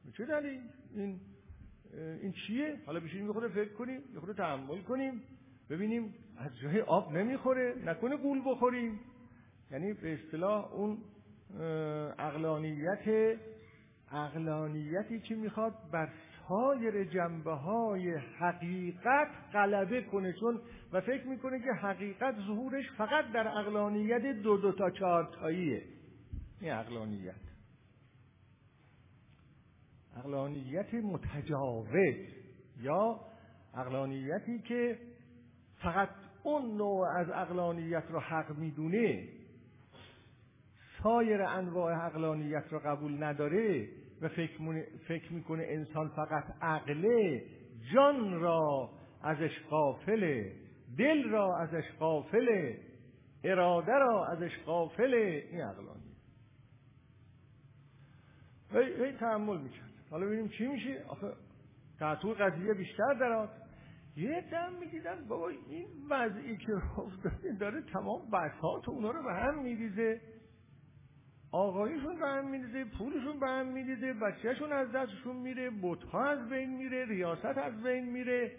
[0.05, 0.61] به چه دلیل؟
[0.95, 1.19] این
[2.21, 5.21] این چیه؟ حالا بشینیم خود فکر کنیم یه خود تحمل کنیم
[5.69, 8.99] ببینیم از جای آب نمی‌خوره نکنه گول بخوریم.
[9.71, 10.97] یعنی به اصطلاح اون
[12.19, 13.37] اقلانیت
[14.11, 16.09] اقلانیتی که می‌خواد بر
[16.47, 20.61] سایر جنبه های حقیقت غلبه کنه چون
[20.93, 25.83] و فکر می‌کنه که حقیقت ظهورش فقط در اقلانیت دو دو تا چهار تاییه.
[26.61, 27.35] این اقلانیت
[30.17, 32.15] اقلانیت متجاوز
[32.81, 33.19] یا
[33.73, 34.97] اقلانیتی که
[35.81, 36.09] فقط
[36.43, 39.27] اون نوع از اقلانیت رو حق می‌دونه
[41.03, 43.87] سایر انواع اقلانیت رو قبول نداره
[44.21, 47.43] و فکر, فکر می‌کنه انسان فقط عقله
[47.93, 48.89] جان را
[49.23, 50.55] ازش قافله
[50.97, 52.79] دل را ازش قافله
[53.43, 56.15] اراده را ازش قافله این عقلانی
[58.71, 59.89] هی, هی تحمل می‌کرد.
[60.11, 61.33] حالا ببینیم چی میشه؟ آخه
[61.99, 63.49] تعطول قضیه بیشتر درات
[64.17, 69.63] یه دم می‌دیدن بابا این وضعی که افتاده داره تمام بسات اونا رو به هم
[69.63, 70.21] میریزه.
[71.51, 76.77] آقایشون به هم میریزه پولشون به هم میریزه بچهشون از دستشون میره بتها از بین
[76.77, 78.51] میره ریاست از بین میره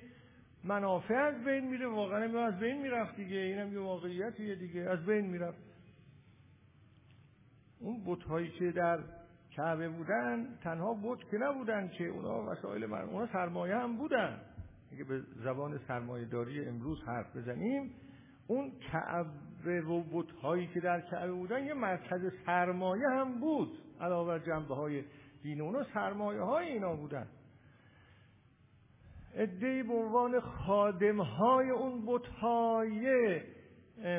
[0.64, 1.86] منافع از بین میره.
[1.86, 5.58] واقعا از بین می‌رفت دیگه اینم یه واقعیتیه دیگه از بین می‌رفت.
[7.80, 8.98] اون بتهایی که در
[9.50, 14.40] کعبه بودن تنها بت که نبودن که اونا وسایل من اونا سرمایه هم بودن.
[14.92, 17.94] اگه به زبان سرمایه داری امروز حرف بزنیم
[18.46, 24.38] اون کعبه و بتهایی که در کعبه بودن یه مرکز سرمایه هم بود علاوه بر
[24.46, 25.04] جنبه های
[25.42, 27.26] دین اونا سرمایه های اینا بودن.
[29.34, 33.40] ادهی به عنوان خادم های اون بتهای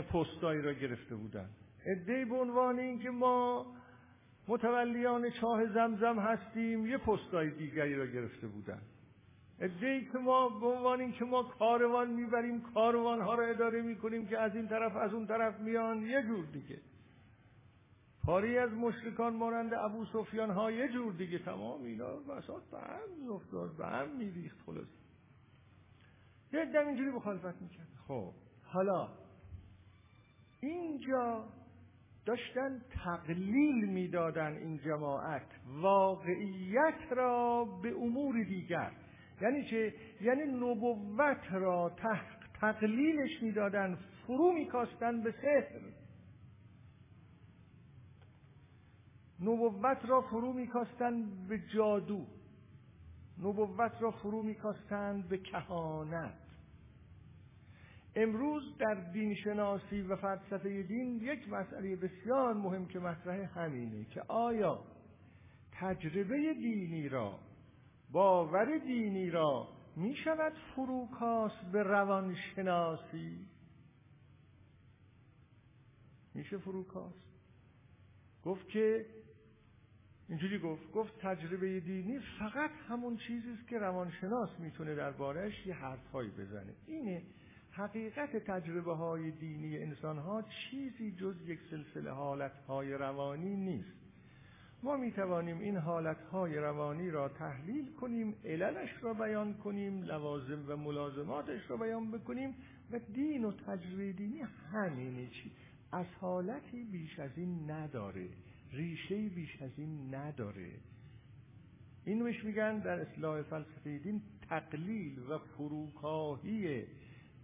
[0.01, 1.49] پستایی را گرفته بودن.
[1.85, 3.65] ادهی به عنوان اینکه ما
[4.47, 8.81] متولیان چاه زمزم هستیم یه پستای دیگری را گرفته بودن.
[9.61, 14.39] ادهی که ما به عنوان که ما کاروان می‌بریم کاروان ها را اداره می‌کنیم که
[14.39, 16.79] از این طرف از اون طرف میان یه جور دیگه.
[18.25, 21.39] پاری از مشرکان مانند ابو سفیان ها یه جور دیگه.
[21.39, 24.87] تمام اینا بساط به هم افتاد به هم میریخت خلاص.
[26.53, 27.87] یه دم اینجوری مخالفت می‌کرد.
[28.07, 28.33] خب.
[28.63, 29.09] حالا
[30.61, 31.45] اینجا
[32.25, 35.47] داشتن تقلیل می‌دادن این جماعت
[35.81, 38.91] واقعیت را به امور دیگر.
[39.41, 41.95] یعنی چه یعنی نبوت را
[42.61, 45.81] تقلیلش می‌دادن فرو میکاستن به سحر.
[49.41, 52.25] نبوت را فرو میکاستن به جادو.
[53.43, 56.33] نبوت را فرو میکاستند به کهانت.
[58.15, 64.79] امروز در دینشناسی و فلسفه دین یک مسئله بسیار مهم که مطرح همینه که آیا
[65.71, 67.39] تجربه دینی را
[68.11, 73.47] باور دینی را می شود فروکاست به روانشناسی.
[76.33, 77.29] میشه فروکاست
[78.43, 79.05] گفت که
[80.29, 86.29] اینجوری گفت گفت تجربه دینی فقط همون چیزی است که روانشناس می‌تونه دربارهش یه حرفهایی
[86.29, 86.73] بزنه.
[86.87, 87.23] اینه
[87.71, 93.98] حقیقت تجربه های دینی انسان ها چیزی جز یک سلسله حالت های روانی نیست.
[94.83, 100.65] ما می توانیم این حالت های روانی را تحلیل کنیم عللش را بیان کنیم لوازم
[100.67, 102.55] و ملازماتش را بیان بکنیم
[102.91, 105.51] و دین و تجربه دینی همینه چی.
[105.91, 108.29] از حالتی بیش از این نداره
[108.71, 110.71] ریشه بیش از این نداره.
[112.05, 116.83] این مش میگن در اصلاح فلسفه دین تقلیل و فروکاهی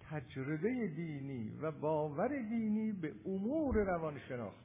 [0.09, 4.64] تجربه دینی و باور دینی به امور روانشناخت.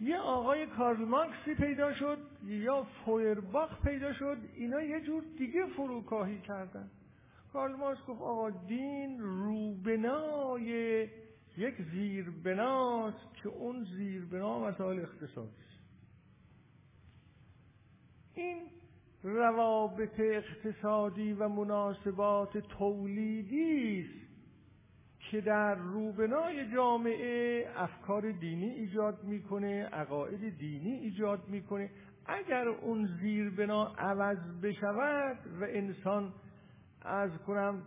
[0.00, 6.40] یه آقای کارل مارکسی پیدا شد یا فویرباخ پیدا شد اینا یه جور دیگه فروکاهی
[6.40, 6.90] کردن.
[7.52, 11.08] کارل مارکس گفت آقا دین روبنای
[11.56, 15.82] یک زیربناست که اون زیربنا مسائل اقتصادی است.
[18.34, 18.62] این
[19.22, 24.35] روابط اقتصادی و مناسبات تولیدی است.
[25.30, 31.90] که در روبنای جامعه افکار دینی ایجاد می‌کنه عقاید دینی ایجاد می‌کنه.
[32.26, 36.32] اگر اون زیربنا عوض بشود و انسان
[37.02, 37.82] از کنم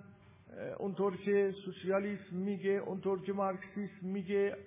[0.77, 4.57] اونطور که سوسیالیسم میگه اونطور که مارکسیسم میگه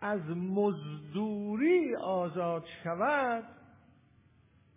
[0.00, 3.44] از مزدوری آزاد شود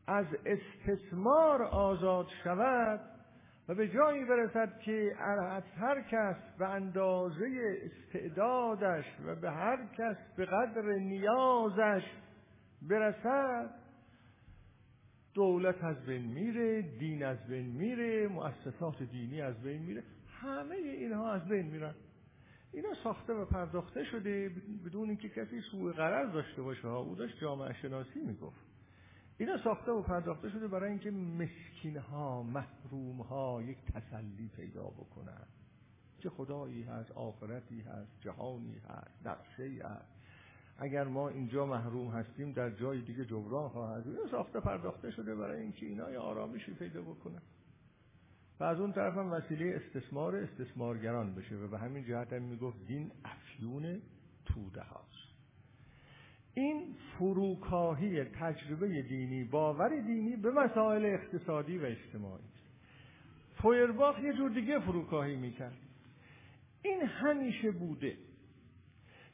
[0.07, 3.14] از استثمار آزاد شود
[3.69, 10.17] و به جایی برسد که از هر کس به اندازه استعدادش و به هر کس
[10.37, 12.03] به قدر نیازش
[12.81, 13.69] برسد
[15.33, 20.03] دولت از بین میره دین از بین میره مؤسسات دینی از بین میره
[20.41, 21.95] همه اینها از بین میرن.
[22.73, 24.51] اینا ساخته و پرداخته شده
[24.85, 26.87] بدون اینکه کسی سوء قرار داشته باشه.
[26.87, 28.74] ها او داشت جامعه شناسی می‌گفت.
[29.37, 35.47] اینا ساخته و پرداخته شده برای اینکه مسکین ها محروم ها یک تسلی پیدا بکنن.
[36.19, 40.15] چه خدایی هست آخرتی هست جهانی هست نقشه هست.
[40.77, 45.61] اگر ما اینجا محروم هستیم در جای دیگه جبران خواهد اینا ساخته پرداخته شده برای
[45.61, 47.41] اینکه اینا یه آرامشی پیدا بکنن.
[48.59, 52.85] و از اون طرف هم وسیله استثمار استثمارگران بشه و به همین جهت هم می‌گفت
[52.87, 54.01] دین افیون
[54.45, 55.14] توده هاست.
[56.55, 62.43] این فروکاهی تجربه دینی باور دینی به مسائل اقتصادی و اجتماعی.
[63.53, 65.77] فویرباخ یه جور دیگه فروکاهی می‌کرد.
[66.83, 68.17] این همیشه بوده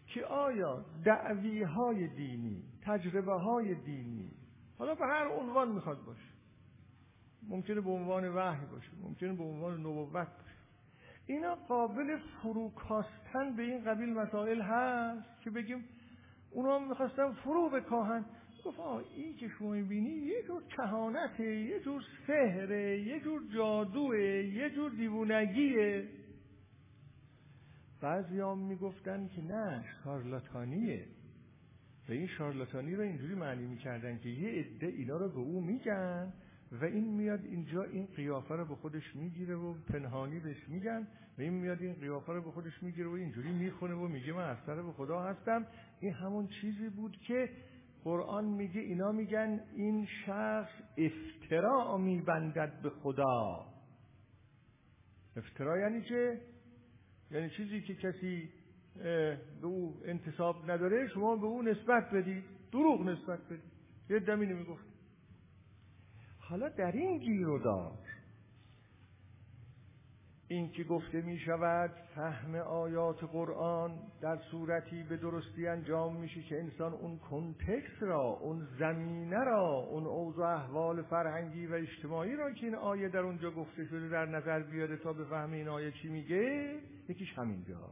[0.08, 4.32] که آیا دعوی های دینی تجربه های دینی
[4.78, 6.32] حالا به هر عنوان می‌خواد باشه
[7.48, 10.56] ممکنه به عنوان وحی باشه ممکنه به عنوان نبوت باشه
[11.26, 15.86] اینا قابل فروکاستن به این قبیل مسائل هست که بگیم
[16.52, 18.26] اونا می‌خواستن فرو بکاهن.
[18.66, 24.18] گفت آه این که شما می‌بینی یه جور کهانته یه جور سهره یه جور جادوه
[24.20, 26.08] یه جور دیوونگیه.
[28.02, 31.06] بعضی هم می‌گفتن که نه شارلاتانیه.
[32.10, 36.34] و این شارلاتانی رو اینجوری معنی می‌کردن که یه عده اینا رو به او میگن
[36.72, 41.42] و این میاد اینجا این قیافه رو به خودش می‌گیره و پنهانی بهش میگن و
[41.42, 44.82] این میاد این قیافه رو به خودش می‌گیره و اینجوری می‌خونه و میگه من اثر
[44.82, 45.68] به خدا هستم.
[46.02, 47.50] این همون چیزی بود که
[48.04, 53.66] قرآن میگه اینا میگن این شخص افترا میبندد به خدا.
[55.38, 56.42] افترا یعنی چه؟
[57.32, 58.50] یعنی چیزی که کسی
[59.62, 63.72] به او انتصاب نداره شما به او نسبت بدید دروغ نسبت بدید.
[64.10, 64.86] یه دمینه می‌گفت
[66.40, 68.11] حالا در این گیر و دار
[70.52, 76.60] این که گفته می شود فهم آیات قرآن در صورتی به درستی انجام میشه که
[76.60, 82.66] انسان اون کنتکس را اون زمینه را اون اوضاع احوال فرهنگی و اجتماعی را که
[82.66, 86.10] این آیه در اونجا گفته شده در نظر بیاره تا به فهم این آیه چی
[86.10, 86.76] میگه
[87.10, 87.90] یکیش همینجا.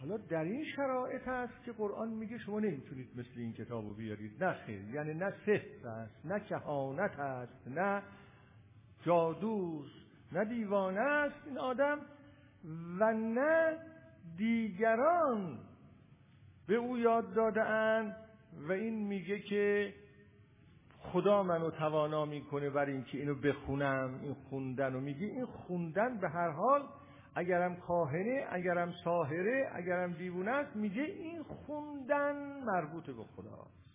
[0.00, 4.44] حالا در این شرایط هست که قرآن میگه شما نمی‌تونید مثل این کتاب رو بیارید.
[4.44, 8.02] نه خیر یعنی نه سحر است نه کهانت است نه
[9.06, 9.94] جادوست
[10.32, 11.98] نه دیوانه است این آدم
[13.00, 13.78] و نه
[14.36, 15.58] دیگران
[16.66, 18.16] به او یاد داده اند
[18.68, 19.94] و این میگه که
[20.98, 26.28] خدا منو توانا می‌کنه برای اینکه اینو بخونم این خوندن و میگه این خوندن به
[26.28, 26.82] هر حال
[27.34, 33.86] اگرم کاهنه اگرم ساهره اگرم دیوونه است میگه این خوندن مربوط به خداست.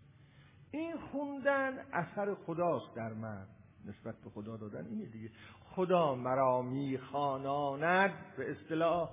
[0.72, 3.47] این خوندن اثر خداست در من.
[3.86, 5.29] نسبت به خدا دادن اینه دیگه.
[5.75, 9.09] خدا مرا میخواناند به اصطلاح.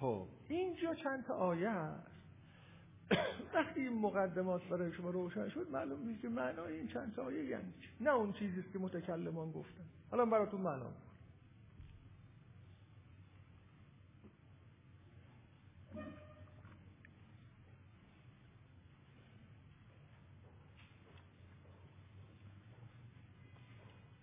[0.00, 2.08] خب اینجا چند تا آیه هست.
[3.54, 7.44] وقتی این مقدمات برای شما روشن شد معلوم میشه که معنای این چند تا آیه
[7.44, 9.84] یعنی نه اون چیزی که متکلمان گفتن.
[10.10, 10.90] حالا براتون معنا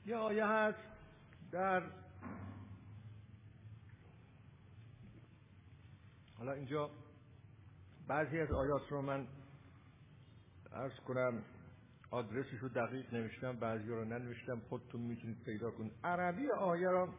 [0.05, 0.77] یه آیه هست
[1.51, 1.83] در
[6.37, 6.89] حالا اینجا
[8.07, 9.27] بعضی از آیات رو من
[10.71, 11.43] ارز کنم
[12.11, 15.91] آدرسش رو دقیق نوشتم بعضی رو ننوشتم خودتون می‌تونید پیدا کنید.
[16.03, 17.09] عربی آیه را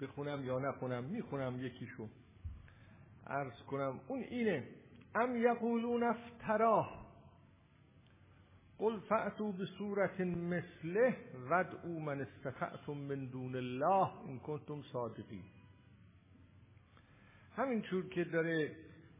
[0.00, 2.08] بخونم یا نخونم می‌خونم یکیشو.
[3.26, 4.68] ارز کنم اون اینه
[5.14, 7.01] ام یقولون افتراه؟
[8.82, 11.16] قل فأتوا بصورت مثله
[11.50, 15.44] ودعوا من استطعتم من دون الله این کنتم صادقین.
[17.56, 18.76] همینجور که داره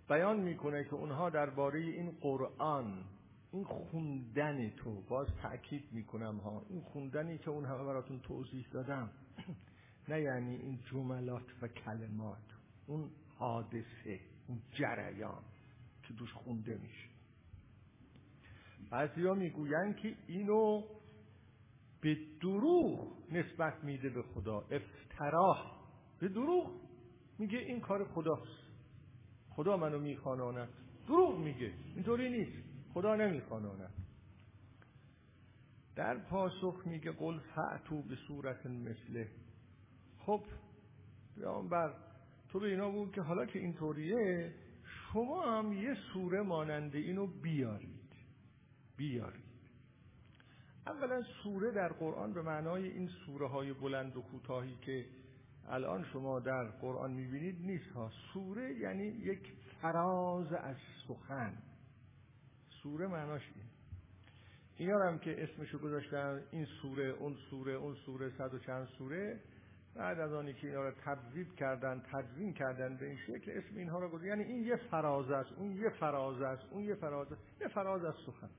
[0.08, 3.04] بیان می‌کنه که اونها درباره این قرآن
[3.52, 9.10] این خوندن تو باز تأکید می‌کنم ها این خوندنی که اون همه براتون توضیح دادم
[10.08, 12.46] نه یعنی این جملات و کلمات
[12.86, 15.42] اون حادثه اون جریان
[16.02, 17.11] که دوش خونده میشه.
[18.93, 20.82] بعضی ها می‌گوین که اینو
[22.01, 25.82] به دروغ نسبت میده به خدا افتراه
[26.20, 26.70] به دروغ
[27.38, 28.62] میگه این کار خداست.
[29.51, 30.68] خدا منو میخواناند
[31.09, 31.72] دروغ میگه.
[31.95, 32.68] اینطوری نیست.
[32.95, 33.93] خدا نمیخواناند
[35.97, 39.28] در پاسخ میگه قل فعتو به صورت مثله.
[40.18, 40.45] خب
[41.70, 41.95] بر
[42.49, 48.01] تو به اینا بود که حالا که اینطوریه شما هم یه سوره ماننده اینو بیارید.
[49.03, 49.44] بیارید
[50.86, 55.07] اولا سوره در قرآن به معنای این سوره های بلند و کوتاهی که
[55.68, 60.76] الان شما در قرآن می‌بینید نیست ها سوره یعنی یک فراز از
[61.09, 61.55] سخن.
[62.82, 63.64] سوره معناش این
[64.76, 69.40] اینا هم که اسمشو گذاشتن این سوره اون سوره اون سوره صد و چند سوره.
[69.94, 73.98] بعد از آنی که اینا رو تبذیب کردن تدوین کردن به این شکل اسم اینها
[73.98, 77.42] رو گذاشتن یعنی این یه فراز است اون یه فراز است اون یه فراز است.
[77.61, 78.50] یه فراز از سخن.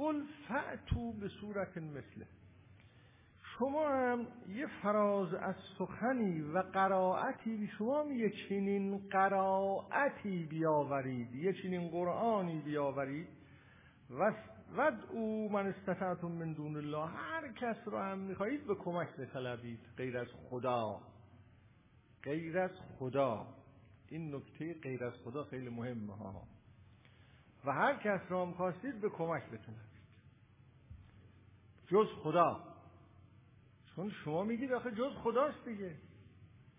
[0.00, 2.26] قل فعتو به صورت مثله.
[3.42, 11.52] شما هم یه فراز از سخنی و قرائتی شما هم یه چنین قرائتی بیاورید یه
[11.52, 13.28] چنین قرآنی بیاورید.
[14.10, 14.32] و
[14.76, 17.06] ود او من استطعتم من دون الله.
[17.06, 21.00] هر کس را هم می‌خواهید به کمک بطلبید غیر از خدا.
[22.22, 23.46] غیر از خدا.
[24.08, 26.42] این نکته غیر از خدا خیلی مهمه ها.
[27.64, 29.89] و هر کس را هم خواستید به کمک بطلبید.
[31.90, 32.60] جز خدا.
[33.94, 35.96] چون شما میگید آخه جز خداست دیگه.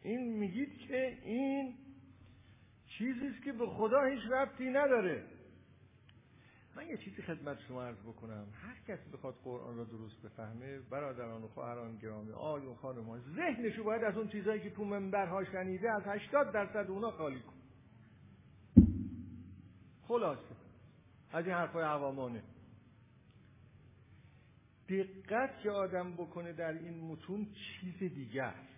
[0.02, 1.76] این میگید که این
[2.88, 5.24] چیزی است که به خدا هیچ ربطی نداره.
[6.76, 8.48] من یه چیزی خدمت شما عرض بکنم.
[8.54, 14.04] هر کسی بخواد قرآن را درست بفهمه برادران و خواهران گرامی آیون خانم ذهنشو باید
[14.04, 17.54] از اون چیزایی که تو منبرها شنیده از 80 درصد اونا خالی کن.
[20.08, 20.56] خلاصه.
[21.34, 22.44] از این حرفای عوامانه.
[24.92, 28.72] دقت که آدم بکنه در این متون چیز دیگه است.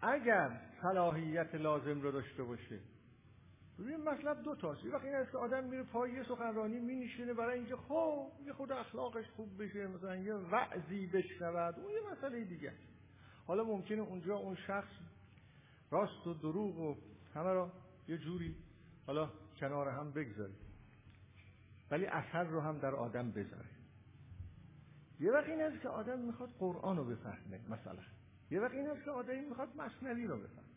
[0.00, 2.80] اگر صلاحیت لازم رو داشته باشه
[3.78, 4.84] این مطلب دو تاست.
[4.84, 8.52] یه وقت این است که آدم میره پای یه سخنرانی می برای اینکه خب یه
[8.52, 11.74] خود اخلاقش خوب بشه مثلا یه وعظی بشنود.
[11.78, 12.72] اون یه مسئله دیگه
[13.46, 14.92] حالا ممکنه اونجا اون شخص
[15.90, 16.96] راست و دروغ و
[17.34, 17.72] همه را
[18.08, 18.56] یه جوری
[19.06, 19.30] حالا
[19.60, 20.67] کنار هم بگذاره.
[21.90, 23.68] ولی اثر رو هم در آدم بذاره.
[25.20, 28.02] یه وقت این است که آدم می‌خواد قرآن رو بفهمه مثلا.
[28.50, 30.68] یه وقت این است که آدم می‌خواد مصنوی رو بفهمه.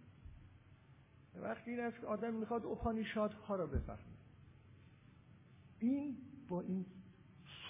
[1.36, 2.64] یه وقت این است که آدم می‌خواد
[3.48, 4.18] ها رو بفهمه.
[5.80, 6.18] این
[6.50, 6.86] با این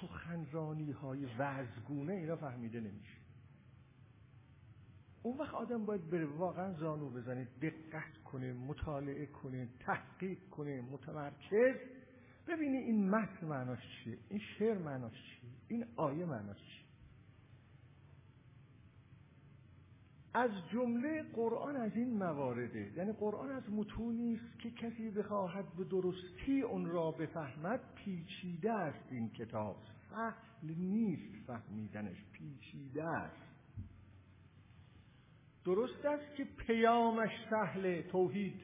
[0.02, 3.18] سخنرانی های وزگونه اینا فهمیده نمیشه.
[5.24, 11.76] اون وقت آدم باید بره واقعا زانو بزنه دقت کنه مطالعه کنه تحقیق کنه متمرکز
[12.52, 16.82] ببینی این متن معناش چیه؟ این شعر معناش چیه؟ این آیه معناش چیه؟
[20.34, 25.84] از جمله قرآن از این موارده یعنی قرآن از متونی است که کسی بخواهد به
[25.84, 29.78] درستی اون را بفهمد پیچیده است این کتاب.
[30.10, 33.52] سهل نیست فهمیدنش پیچیده است.
[35.66, 38.62] درست است که پیامش سهل توحید.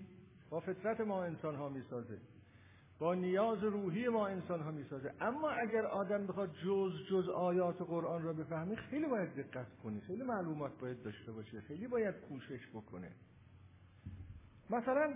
[0.50, 2.18] با فطرت ما انسان ها می سازه
[3.00, 5.14] با نیاز روحی ما انسان ها می‌سازه.
[5.22, 10.00] اما اگر آدم بخواد جز جز آیات قرآن را بفهمه خیلی باید دقت کنه.
[10.00, 11.62] خیلی معلومات باید داشته باشه.
[11.62, 13.12] خیلی باید کوشش بکنه.
[14.70, 15.14] مثلا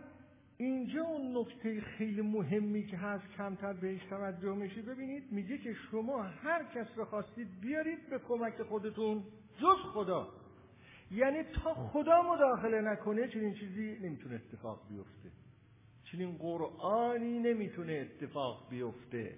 [0.57, 6.23] اینجا اون نکته خیلی مهمی که هست کمتر بهش توجه میشه ببینید میگه که شما
[6.23, 9.23] هر کس رو خواستید بیارید به کمک خودتون
[9.61, 10.27] جز خدا.
[11.11, 15.31] یعنی تا خدا مداخله نکنه چنین چیزی نمی‌تونه اتفاق بیفته.
[16.11, 19.37] چنین قرآنی نمی‌تونه اتفاق بیفته.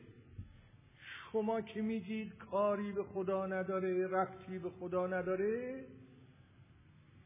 [0.98, 5.86] شما که میگید کاری به خدا نداره رفتی به خدا نداره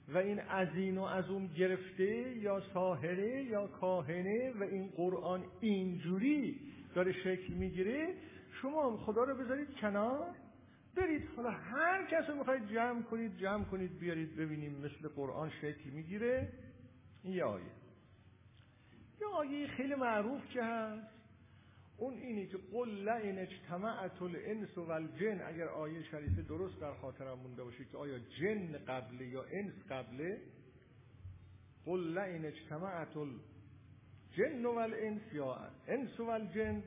[0.07, 5.43] و این از این و از اون گرفته یا ساهره یا کاهنه و این قرآن
[5.61, 6.59] اینجوری
[6.95, 8.13] داره شکل می‌گیره
[8.61, 10.35] شما خدا رو بذارید کنار.
[10.95, 15.89] برید حالا هر کس رو می‌خواید جمع کنید جمع کنید بیارید ببینیم مثل قرآن شکل
[15.89, 16.53] می‌گیره.
[17.23, 17.76] یه آیه.
[19.21, 21.17] یه آیه خیلی معروف که هست.
[21.97, 27.63] اون اینی که قل لئن اجتمعت الانس والجن اگر آیه شریفه درست در خاطرم مونده
[27.63, 30.41] باشه که آیا جن قبله یا انس قبله؟
[31.85, 36.83] قل لئن اجتمعت الجن والانس یا انس والجن.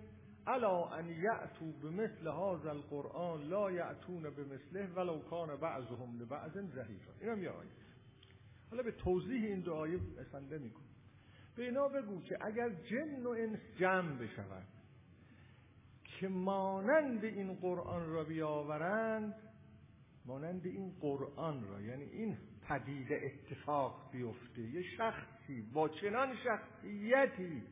[0.47, 7.43] الا ان یأتوا بمثل هذا القرآن لا یأتون بمثله ولو کان بعضهم لبعض ظهیرا اینم
[7.43, 7.70] یه آیه.
[8.70, 10.89] حالا به توضیح این دو آیه بسنده میکن
[11.57, 14.66] به اینا بگو که اگر جن و انس جمع بشود
[16.05, 19.34] که مانند این قرآن را بیاورند
[20.26, 22.38] مانند این قرآن را یعنی این
[22.68, 27.62] پدید اتفاق بیفته یه شخصی با چنان شخصیتی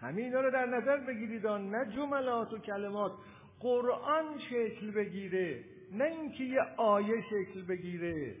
[0.00, 3.12] همین رو در نظر بگیرید نه جملات و کلمات
[3.60, 8.36] قرآن شکل بگیره نه اینکه یه آیه شکل بگیره.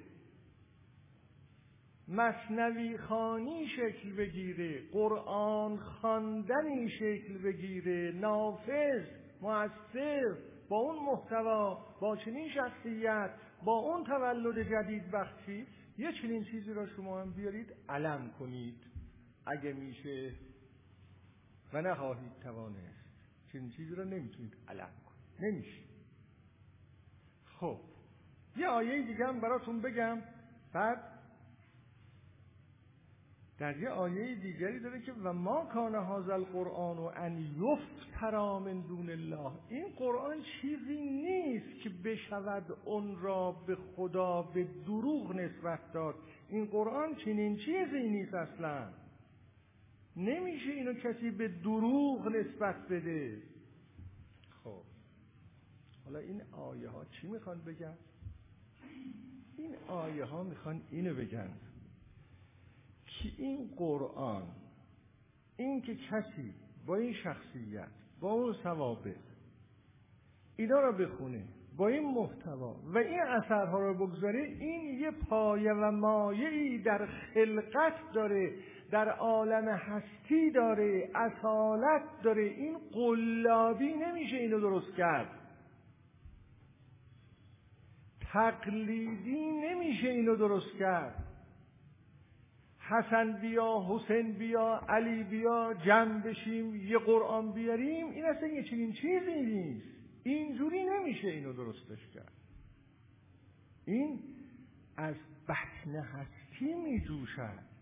[2.08, 9.04] مصنوی خانی شکل بگیره قرآن خواندنی شکل بگیره نافذ
[9.40, 10.36] مؤثر
[10.68, 13.30] با اون محتوا با چنین شخصیت
[13.64, 15.66] با اون تولد جدید بخشی
[15.98, 18.84] یه چنین چیزی را شما هم بیارید علم کنید.
[19.46, 20.32] اگه میشه
[21.72, 23.04] و نخواهید توانست
[23.52, 25.52] چنین چیزی را نمی‌تونید علم کنید.
[25.52, 25.82] نمیشه.
[27.60, 27.80] خب
[28.56, 30.22] یه آیه دیگه هم براتون بگم.
[30.72, 31.13] بعد
[33.58, 38.80] در یه آیه دیگری داره که و ما کان هذا القرآن و ان یفترا من
[38.80, 39.50] دون الله.
[39.68, 46.14] این قرآن چیزی نیست که بشود اون را به خدا به دروغ نسبت داد.
[46.48, 48.88] این قرآن چنین چیزی نیست اصلا.
[50.16, 53.42] نمیشه اینو کسی به دروغ نسبت بده.
[54.64, 54.82] خب.
[56.04, 57.94] حالا این آیه ها چی می‌خوان بگن؟
[59.58, 61.50] این آیه ها می‌خوان اینو بگن.
[63.24, 64.42] که این قرآن
[65.56, 66.54] این که کسی
[66.86, 67.88] با این شخصیت
[68.20, 69.16] با اون ثوابت
[70.56, 71.44] اینا را بخونه
[71.76, 78.12] با این محتوا و این اثرها را بگذاره این یه پایه و مایعی در خلقت
[78.14, 78.54] داره
[78.90, 82.42] در عالم هستی داره اصالت داره.
[82.42, 85.30] این قلابی نمیشه اینو درست کرد.
[88.32, 91.23] تقلیدی نمیشه اینو درست کرد.
[92.88, 98.92] حسن بیا حسین بیا علی بیا جمع بشیم یه قرآن بیاریم این اصلا یه چنین
[98.92, 99.86] چیزی نیست.
[100.22, 102.32] اینجوری نمیشه اینو درستش کرد.
[103.86, 104.20] این
[104.96, 105.14] از
[105.48, 107.74] بطن هستی میجوشد.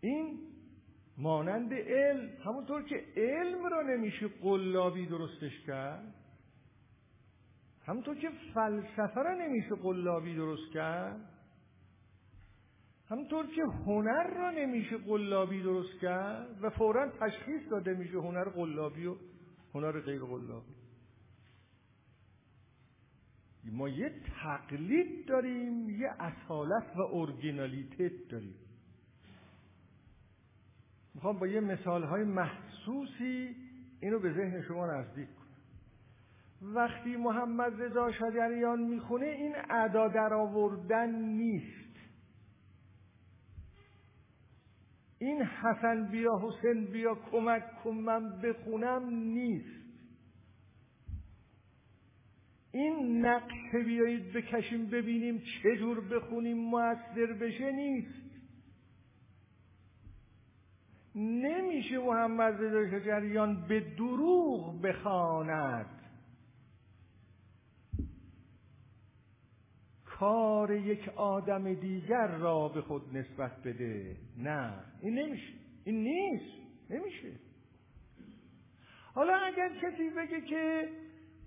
[0.00, 0.38] این
[1.18, 6.14] مانند علم همونطور که علم را نمیشه قلابی درستش کرد
[7.86, 11.33] همونطور که فلسفه را نمیشه قلابی درست کرد
[13.14, 19.06] همونطور که هنر را نمیشه قلابی درست کرد و فورا تشخیص داده میشه هنر قلابی
[19.06, 19.16] و
[19.74, 20.74] هنر غیر قلابی.
[23.72, 24.12] ما یه
[24.42, 28.54] تقلید داریم یه اصالت و اورگینالیتت داریم.
[31.14, 33.56] می‌خوام با یه مثال های محسوسی
[34.00, 36.74] اینو به ذهن شما نزدیک کنم.
[36.74, 41.83] وقتی محمد رضا شجریان می‌خونه این ادا در آوردن نیست.
[45.18, 49.84] این حسن بیا حسین بیا کمک کن من بخونم نیست.
[52.72, 58.24] این نقشه بیایید بکشیم ببینیم چجور بخونیم موثر بشه نیست.
[61.14, 66.03] نمیشه محمد رضا جریان به دروغ بخواند.
[70.20, 74.16] کار یک آدم دیگر را به خود نسبت بده.
[74.38, 75.52] نه این نمیشه.
[75.84, 76.54] این نیست.
[76.90, 77.32] نمیشه.
[79.14, 80.88] حالا اگر کسی بگه که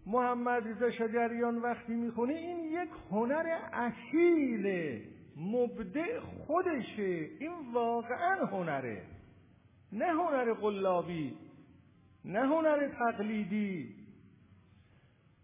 [0.05, 5.01] محمد رضا شجریان وقتی می‌خونه این یک هنر اصیل
[5.37, 7.29] مبدع خودشه.
[7.39, 9.03] این واقعا هنره.
[9.91, 11.37] نه هنر قلابی
[12.25, 14.06] نه هنر تقلیدی.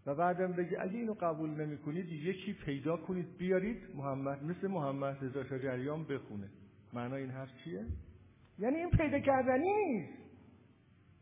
[0.06, 5.24] و بعدم بگه اگه اینو قبول نمی کنید یکی پیدا کنید بیارید محمد مثل محمد
[5.24, 6.50] رضا شجریان بخونه.
[6.92, 7.86] معنای این حرف چیه؟
[8.58, 10.24] یعنی این پیدا کردنی نیست.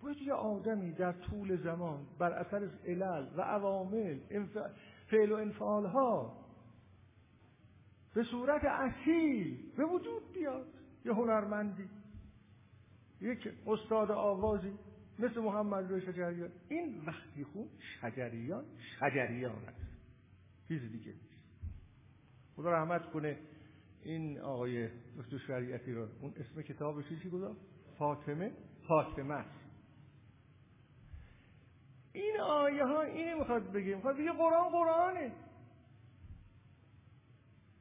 [0.03, 4.19] باید یه آدمی در طول زمان بر اثر علل و عوامل
[5.11, 6.39] فعل و انفعال ها
[8.15, 10.67] به صورت اصیل به وجود بیاد.
[11.05, 11.89] یه هنرمندی
[13.21, 14.73] یک استاد آوازی.
[15.23, 16.51] مثل محمد روی شجریان.
[16.69, 17.69] این وقتی خون
[18.01, 18.65] شجریان
[19.01, 19.93] شجریان است.
[20.69, 21.15] چیز دیگه
[22.57, 23.39] خدا رحمت کنه
[24.03, 27.61] این آقای دکتر شریعتی رو اون اسم کتابش چی گذاشت؟
[27.99, 28.53] فاطمه
[28.89, 29.63] فاطمه است.
[32.13, 33.95] این آیه ها اینه می‌خواد بگه.
[33.95, 35.33] می‌خواد بگه قرآن قرآنه.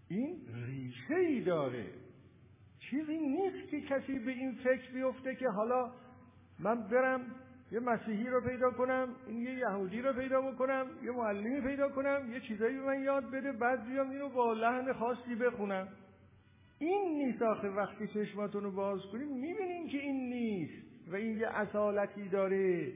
[0.08, 1.94] این ریشه ای داره.
[2.80, 5.92] چیزی نیست که کسی به این فکر بیفته که حالا
[6.62, 7.22] من برم
[7.72, 12.32] یه مسیحی رو پیدا کنم این یه یهودی رو پیدا بکنم یه معلمی پیدا کنم
[12.34, 15.88] یه چیزایی به من یاد بده بعد بیام اینو با لحن خاصی بخونم.
[16.80, 21.48] این نیست آخه وقتی چشماتون رو باز کنیم می‌بینیم که این نیست و این یه
[21.48, 22.94] اصالتی داره.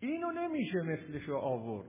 [0.00, 1.88] اینو نمیشه مثلش رو آورد.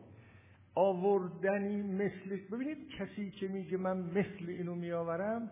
[0.76, 5.52] آوردنی مثل ببینید کسی که میگه من مثل اینو میآورم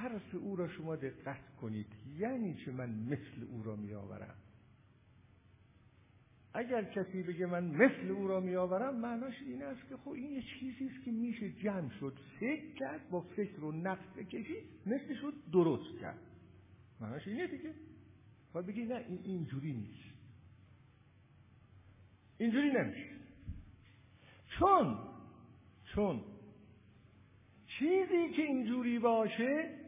[0.00, 1.86] حرف او را شما دقت کنید.
[2.18, 4.34] یعنی چه من مثل او را میآورم؟
[6.54, 10.42] اگر کسی بگه من مثل او را میآورم معناش این است که خب این یه
[10.42, 12.18] چیزی است که میشه جمع شد.
[12.40, 16.18] فکر کرد با فکر و نقد بکشید مثل شد درست کرد.
[17.00, 17.74] معناش اینه دیگه.
[18.54, 20.14] و بگی نه این اینجوری نیست.
[22.38, 23.10] اینجوری نمیشه.
[24.58, 24.98] چون
[25.94, 26.24] چون
[27.66, 29.79] چیزی که اینجوری باشه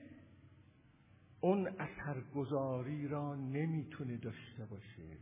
[1.45, 5.19] اون اثرگذاری را نمی‌تونه داشته باشه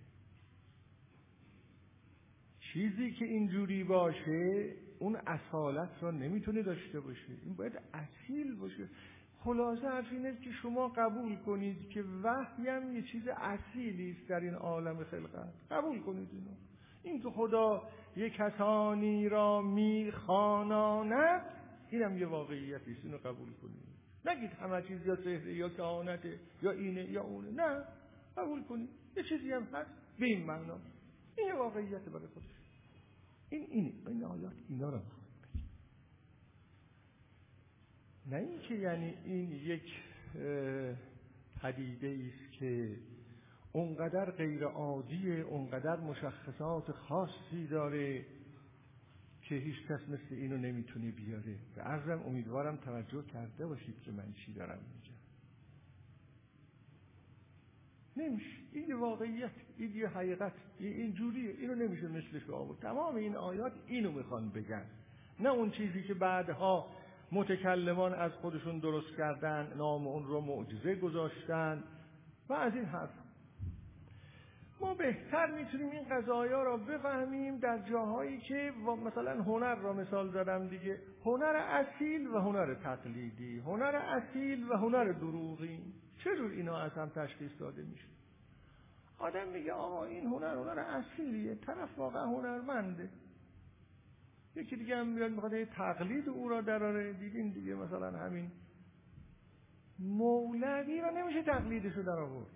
[2.72, 8.88] چیزی که اینجوری باشه اون اصالت را نمی‌تونه داشته باشه این باید اصیل باشه.
[9.38, 14.40] خلاصه حرف اینه که شما قبول کنید که وحی هم یه چیز اصیلی است در
[14.40, 15.52] این عالم خلقت.
[15.70, 16.50] قبول کنید اینو.
[17.02, 17.82] این که خدا
[18.16, 21.42] یه کسانی را میخواناند
[21.90, 23.04] اینم یه واقعیتی است.
[23.04, 23.89] اینو قبول کنید.
[24.24, 27.50] نگید همه چیز یا سهره یا کهانته یا اینه یا اونه.
[27.50, 27.84] نه
[28.36, 28.88] قبول کنید.
[29.16, 30.78] یه چیزی هم هست به این معنا.
[31.38, 32.46] این واقعیت برای خودش.
[33.50, 33.92] این اینه.
[34.06, 35.00] این آیات اینا رو
[38.26, 39.82] نه اینکه یعنی این یک
[41.62, 42.96] پدیده است که
[43.72, 48.24] اونقدر غیر عادیه اونقدر مشخصات خاصی داره
[49.50, 51.56] که هیچ کس مثل اینو نمی‌تونه بیاره.
[51.76, 55.16] و عرضم امیدوارم توجه کرده باشید که من چی دارم میگم.
[58.16, 58.56] نمیشه.
[58.72, 61.50] این واقعیت این یه حقیقت این جوریه.
[61.50, 64.86] اینو نمیشه مثلش آورد تمام این آیات اینو می‌خوان بگن.
[65.40, 66.86] نه اون چیزی که بعدها
[67.32, 71.84] متکلمان از خودشون درست کردن نام اون رو معجزه گذاشتن
[72.48, 73.10] و از این حرف
[74.80, 78.72] ما بهتر می‌تونیم این قضایا را بفهمیم در جاهایی که
[79.04, 80.98] مثلا هنر را مثال دادم دیگه.
[81.24, 85.94] هنر اصیل و هنر تقلیدی هنر اصیل و هنر دروغی.
[86.18, 88.04] چجور اینا از هم تشخیص داده میشه؟
[89.18, 93.10] آدم میگه آقا این هنر هنر اصیلیه طرف واقعا هنرمنده.
[94.56, 98.50] یکی دیگه هم میاد می‌خواد تقلید او را دراره دیدین دیگه مثلا همین
[99.98, 102.50] مولوی را نمیشه تقلیدشو در آورد.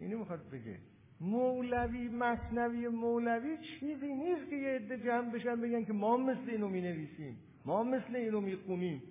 [0.00, 0.78] اینو می‌خواد بگه.
[1.20, 6.68] مولوی مصنوی مولوی چیزی نیست که یه عده جمع بشن بگن که ما مثل اینو
[6.68, 9.02] می نویسیم ما مثل اینو می خونیم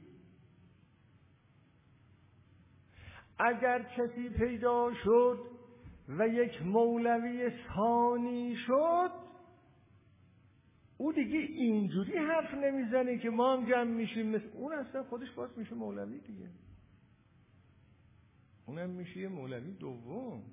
[3.40, 5.40] اگر کسی پیدا شد
[6.10, 9.12] و یک مولوی ثانی شد
[10.98, 14.28] او دیگه اینجوری حرف نمی‌زنه که ما هم جمع میشیم.
[14.28, 16.50] مثل اون اصلا خودش باز میشه مولوی دیگه.
[18.66, 20.44] اونم میشه مولوی دوم.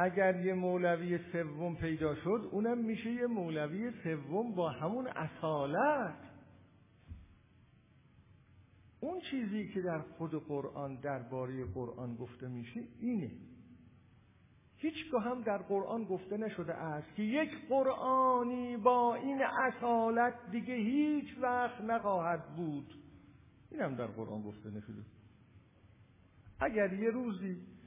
[0.00, 6.18] اگر یه مولوی سوم پیدا شد اونم میشه یه مولوی سوم با همون اصالت.
[9.00, 13.30] اون چیزی که در خود قرآن درباره قرآن گفته میشه اینه.
[14.76, 21.38] هیچگاه هم در قرآن گفته نشده است که یک قرآنی با این اصالت دیگه هیچ
[21.40, 22.94] وقت نخواهد بود.
[23.70, 25.02] این هم در قرآن گفته نشده.
[26.60, 27.77] اگر یه روزی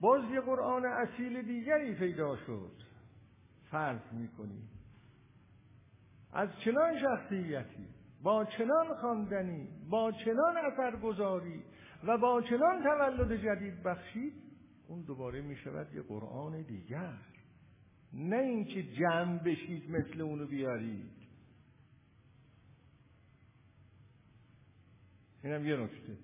[0.00, 2.72] باز یه قرآن اصیل دیگری پیدا شد.
[3.70, 4.62] فرض می‌کنی.
[6.32, 7.88] از چنان شخصیتی
[8.22, 11.62] با چنان خواندنی با چنان اثرگذاری
[12.04, 14.32] و با چنان تولد جدید بخشید
[14.88, 17.18] اون دوباره می شود یه قرآن دیگر.
[18.12, 21.20] نه اینکه جمع بشید مثل اونو بیارید.
[25.44, 26.16] اینم یه نکته.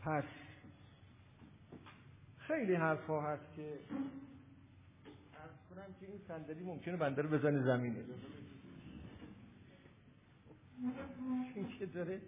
[0.00, 0.24] پس
[2.50, 8.04] خیلی حرفا هست که ارز کنم که این صندلی ممکنه بنده رو بزنه زمینه.
[11.54, 12.20] این که داره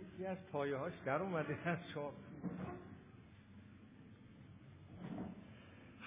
[0.00, 2.14] یکی از پایه هاش در اومده از چاپ.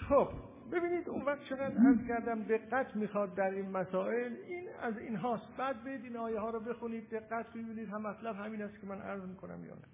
[0.10, 0.53] خب.
[0.74, 5.58] ببینید اون وقت چقدر از کردم دقت می‌خواد در این مسائل این از این هاست.
[5.58, 9.02] بعد برید این آیه ها رو بخونید دقت ببینید هم مطلب همین است که من
[9.02, 9.88] عرض می‌کنم یا نه.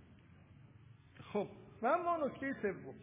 [1.33, 1.47] خب.
[1.81, 2.95] و اما نکته سوم.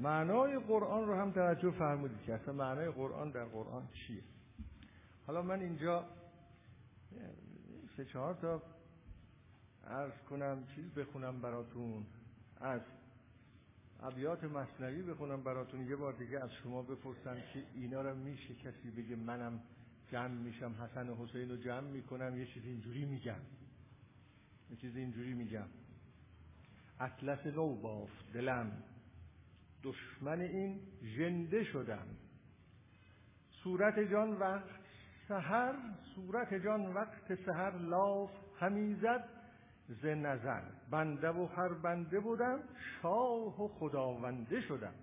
[0.00, 4.22] معنای قرآن رو هم توجه فرمودید که اصلا معنای قرآن در قرآن چیه.
[5.26, 6.06] حالا من اینجا
[7.96, 8.62] سه چهار تا
[9.86, 12.06] عرض کنم چیز بخونم براتون.
[12.60, 12.80] از
[14.02, 15.86] ابیات مصنوی بخونم براتون.
[15.86, 19.60] یه بار دیگه از شما بپرسم که اینا رو میشه کسی بگه منم
[20.12, 23.40] جمع میشم حسن و حسین رو جمع می‌کنم یه چیز اینجوری میگم.
[24.70, 25.66] یه چیز اینجوری میگم.
[27.00, 28.82] اطلس نو بافت دلم.
[29.82, 32.06] دشمن این ژنده شدم
[33.50, 34.80] صورت جان وقت
[35.28, 35.74] سحر
[36.14, 39.28] صورت جان وقت سحر لاف همیزد
[40.02, 40.62] ز نظر.
[40.90, 42.60] بنده و هر بنده بودم
[43.02, 44.94] شاه و خداونده شدم.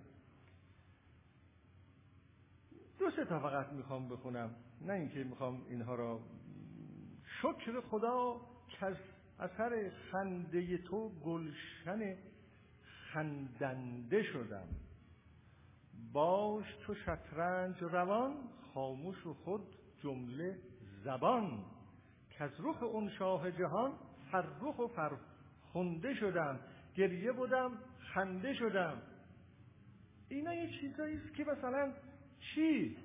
[2.98, 4.54] دو سه تا فقط می‌خوام بخونم.
[4.80, 6.20] نه اینکه می‌خوام اینها را
[7.42, 8.96] شکر خدا که از
[9.38, 12.16] اثر خنده تو گلشن
[13.12, 14.68] خندنده شدم.
[16.12, 18.34] باش تو شطرنج روان
[18.74, 19.62] خاموش و خود
[20.02, 20.58] جمله
[21.04, 21.64] زبان.
[22.30, 23.92] که از رخ اون شاه جهان
[24.32, 26.60] فرخ و فرخنده شدم.
[26.96, 27.72] گریه بودم
[28.14, 29.02] خنده شدم.
[30.28, 31.92] اینا یه چیزایی است که مثلا
[32.40, 32.96] چی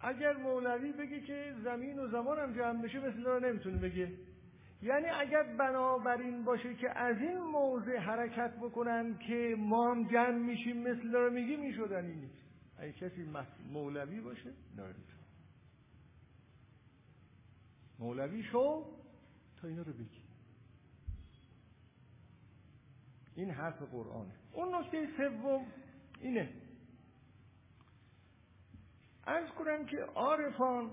[0.00, 4.12] اگر مولوی بگه که زمین و زمانم جمع بشه مثل رو نمی‌تونه بگه.
[4.82, 10.76] یعنی اگر بنابراین باشه که از این موضع حرکت بکنن که ما هم جمع میشیم
[10.76, 12.34] مثل رو میگی می‌شدن نیست.
[12.78, 13.26] اگه کسی
[13.72, 14.94] مولوی باشه نه
[17.98, 18.86] مولوی شو
[19.60, 20.22] تا اینا رو بگی.
[23.34, 24.34] این حرف قرآنه.
[24.52, 25.66] اون نکته سوم
[26.20, 26.52] اینه.
[29.24, 30.90] از کنم که عارفان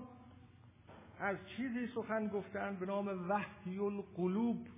[1.20, 4.68] از چیزی سخن گفتن به نام وحی القلوب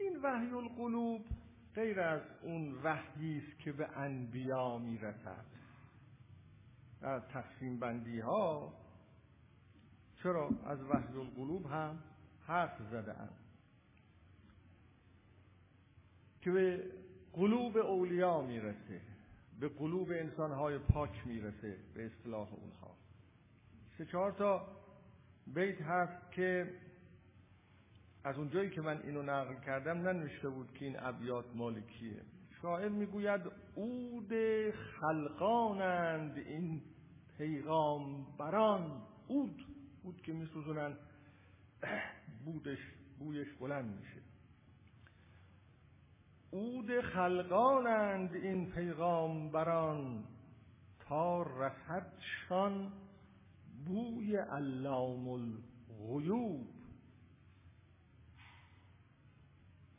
[0.00, 1.24] این وحی القلوب
[1.74, 5.44] غیر از اون وحیی است که به انبیا می‌رسد.
[7.00, 8.72] در تقسیم بندی ها
[10.22, 11.98] چرا از وحی القلوب هم
[12.46, 13.38] حرف زده اند
[16.40, 16.90] که به
[17.32, 19.00] قلوب اولیا می‌رسه
[19.60, 23.03] به قلوب انسانهای پاک می‌رسه به اصطلاح اونها.
[23.98, 24.66] سه چهار تا
[25.46, 26.74] بیت هست که
[28.24, 32.22] از اونجایی که من اینو نقل کردم ننوشته بود که این ابیات مالکیه.
[32.62, 33.40] شاعر می‌گوید
[33.76, 34.32] عود
[35.00, 36.82] خلقانند این
[37.38, 39.66] پیغام بران عود
[40.02, 40.96] بود که میسوزونن
[42.44, 42.78] بودش
[43.18, 44.20] بویش بلند میشه.
[46.52, 50.24] عود خلقانند این پیغام بران
[51.08, 52.92] تا رسدشان
[53.86, 56.66] بوی علام الغیوب.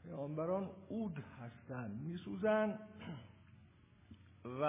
[0.04, 2.80] پیامبران اود هستند میسوزن
[4.46, 4.64] و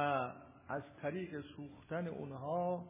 [0.69, 2.89] از طریق سوختن اونها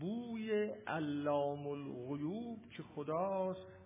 [0.00, 0.52] بوی
[0.86, 3.80] علام الغیوب که خداست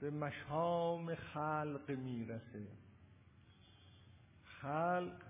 [0.00, 2.66] به مشام خلق می‌رسه.
[4.44, 5.22] خلق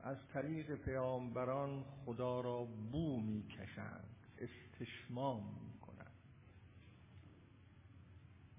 [0.00, 4.17] از طریق پیامبران خدا را بو می‌کشند.
[4.80, 6.12] استشمام می‌کنند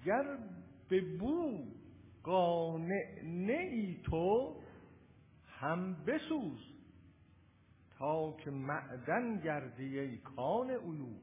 [0.05, 0.37] گر
[0.89, 1.65] به بو
[2.23, 4.61] قانع نی تو
[5.45, 6.59] هم بسوز
[7.97, 11.21] تا که معدن گردی ای کان عیوب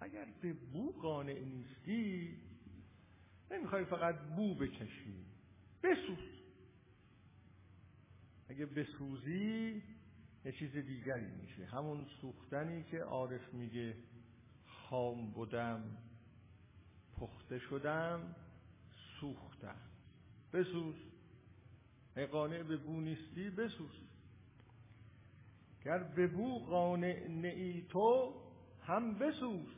[0.00, 2.36] اگر به بو قانع نیستی
[3.50, 5.26] نمی‌خوای فقط بو بکشی
[5.82, 6.18] بسوز.
[8.48, 9.82] اگه بسوزی
[10.44, 11.64] یه چیز دیگری میشه.
[11.64, 13.96] همون سوختنی که عارف میگه
[14.94, 15.82] خام بودم
[17.20, 18.20] پخته شدم
[19.20, 19.76] سوختم.
[20.52, 20.94] بسوز.
[22.32, 24.00] قانع به بو نیستی بسوز.
[25.84, 28.34] گر به بو قانع نئی تو
[28.86, 29.68] هم بسوز.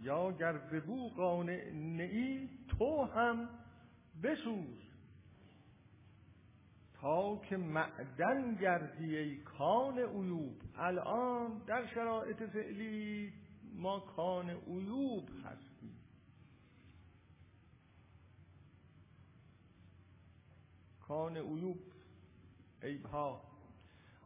[0.00, 2.48] یا گر به بو قانع نئی
[2.78, 3.48] تو هم
[4.22, 4.80] بسوز.
[6.94, 13.43] تا که معدن گردی ای کان عیوب الان در شرایط فعلی
[13.74, 15.96] ما کان عیوب هستیم.
[21.00, 21.78] کان عیوب
[22.82, 23.42] عیبها.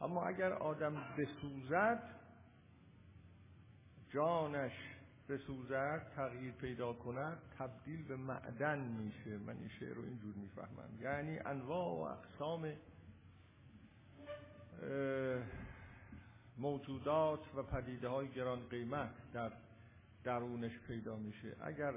[0.01, 2.21] اما اگر آدم بسوزد
[4.11, 4.73] جانش
[5.29, 9.39] بسوزد تغییر پیدا کند تبدیل به معدن میشه.
[9.39, 11.01] من این شعر رو اینجور می‌فهمم.
[11.01, 12.75] یعنی انواع و اقسام
[16.59, 19.53] موجودات و پدیده های گران قیمت در
[20.25, 21.57] درونش پیدا میشه.
[21.61, 21.95] اگر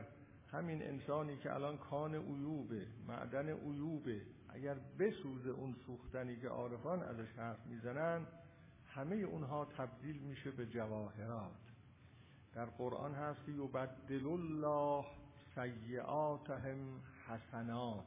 [0.51, 7.31] همین انسانی که الان کان عیوبه معدن عیوبه اگر بسوزه اون سوختنی که عارفان ازش
[7.37, 8.27] حرف می‌زنن
[8.87, 11.51] همه اونها تبدیل میشه به جواهرات.
[12.53, 15.05] در قرآن هست یبدل الله
[15.55, 18.05] سیعاتهم حسنات.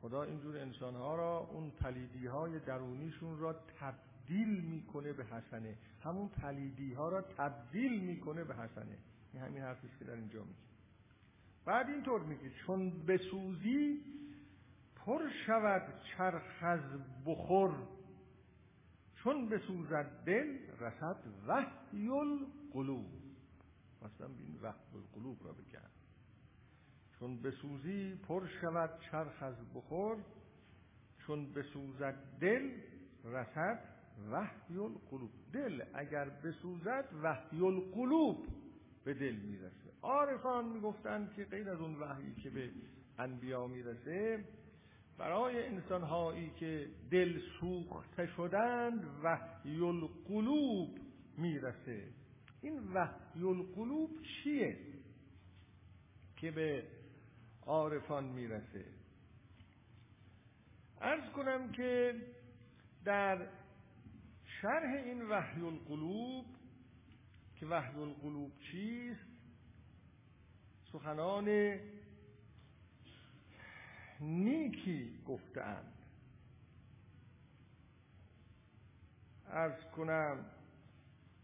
[0.00, 5.78] خدا اینجور انسانها را اون پلیدی های درونیشون را تبدیل می‌کنه به حسنه.
[6.00, 8.98] همون پلیدی ها را تبدیل می‌کنه به حسنه.
[9.32, 10.58] این همین حرفی که در اینجا میگه.
[11.64, 14.00] بعد اینطور میگه چون بسوزی
[14.96, 15.82] پر شود
[16.16, 16.80] چرخ از
[17.26, 17.88] بخور.
[19.14, 21.16] چون بسوزد دل رسد
[21.46, 23.06] وحی القلوب.
[24.02, 25.90] مثلا این وحی القلوب را بگن
[27.18, 30.16] چون بسوزی پر شود چرخ از بخور.
[31.26, 32.70] چون بسوزد دل
[33.24, 33.93] رسد
[34.30, 38.46] وحی القلوب دل اگر بسوزد وحی القلوب
[39.04, 39.92] به دل می‌رسه.
[40.02, 42.70] عارفان می‌گفتند که غیر از اون وحی که به
[43.18, 44.44] انبیا می‌رسه
[45.18, 50.98] برای انسانهایی که دل سوخته شدند وحی القلوب
[51.38, 52.08] می‌رسه.
[52.60, 54.78] این وحی القلوب چیه
[56.36, 56.84] که به
[57.66, 58.84] عارفان می‌رسه؟
[61.00, 62.14] ارز کنم که
[63.04, 63.48] در
[64.64, 66.46] شرح این وحی القلوب
[67.56, 69.26] که وحی القلوب چیست؟
[70.92, 71.78] سخنان
[74.20, 75.92] نیکی گفتند
[79.46, 80.44] ارز کنم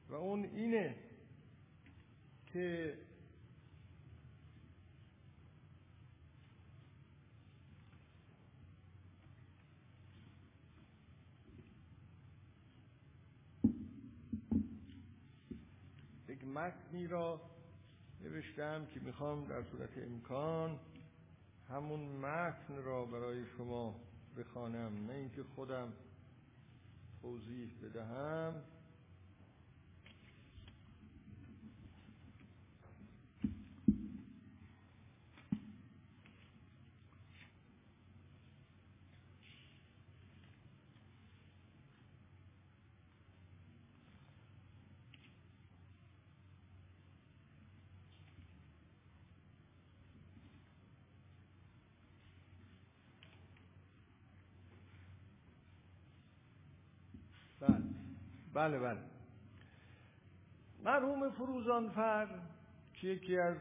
[0.09, 0.97] و اون اینه
[2.47, 2.99] که
[16.31, 17.41] یک متنی را
[18.21, 20.81] نوشتم که می‌خوام در صورت امکان
[21.69, 24.01] همون متن را برای شما
[24.37, 25.93] بخوانم نه اینکه خودم
[27.23, 28.63] توضیح بدهم.
[58.61, 59.01] بله بله.
[60.85, 62.29] مرحوم فروزانفر
[62.95, 63.57] که یکی از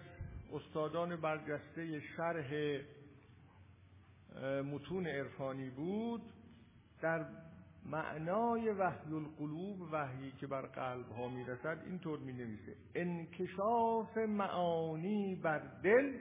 [0.53, 2.81] استادان برجسته شرح
[4.61, 6.21] متون عرفانی بود
[7.01, 7.25] در
[7.85, 15.59] معنای وحی القلوب وحی که بر قلب ها می‌رسد اینطور می نویسه انکشاف معانی بر
[15.83, 16.19] دل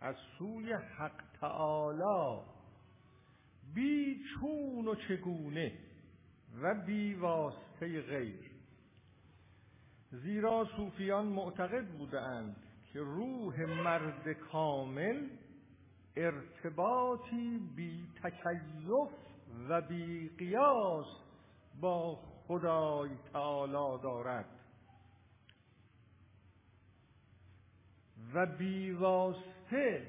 [0.00, 2.42] از سوی حق تعالی
[3.74, 5.72] بی چون و چگونه
[6.62, 8.50] و بی واسطه غیر.
[10.10, 12.56] زیرا صوفیان معتقد بودند
[12.92, 15.28] که روح مرد کامل
[16.16, 19.10] ارتباطی بی تکیف
[19.68, 21.06] و بی قیاس
[21.80, 22.18] با
[22.48, 24.58] خدای تعالی دارد.
[28.34, 30.06] و بی واسطه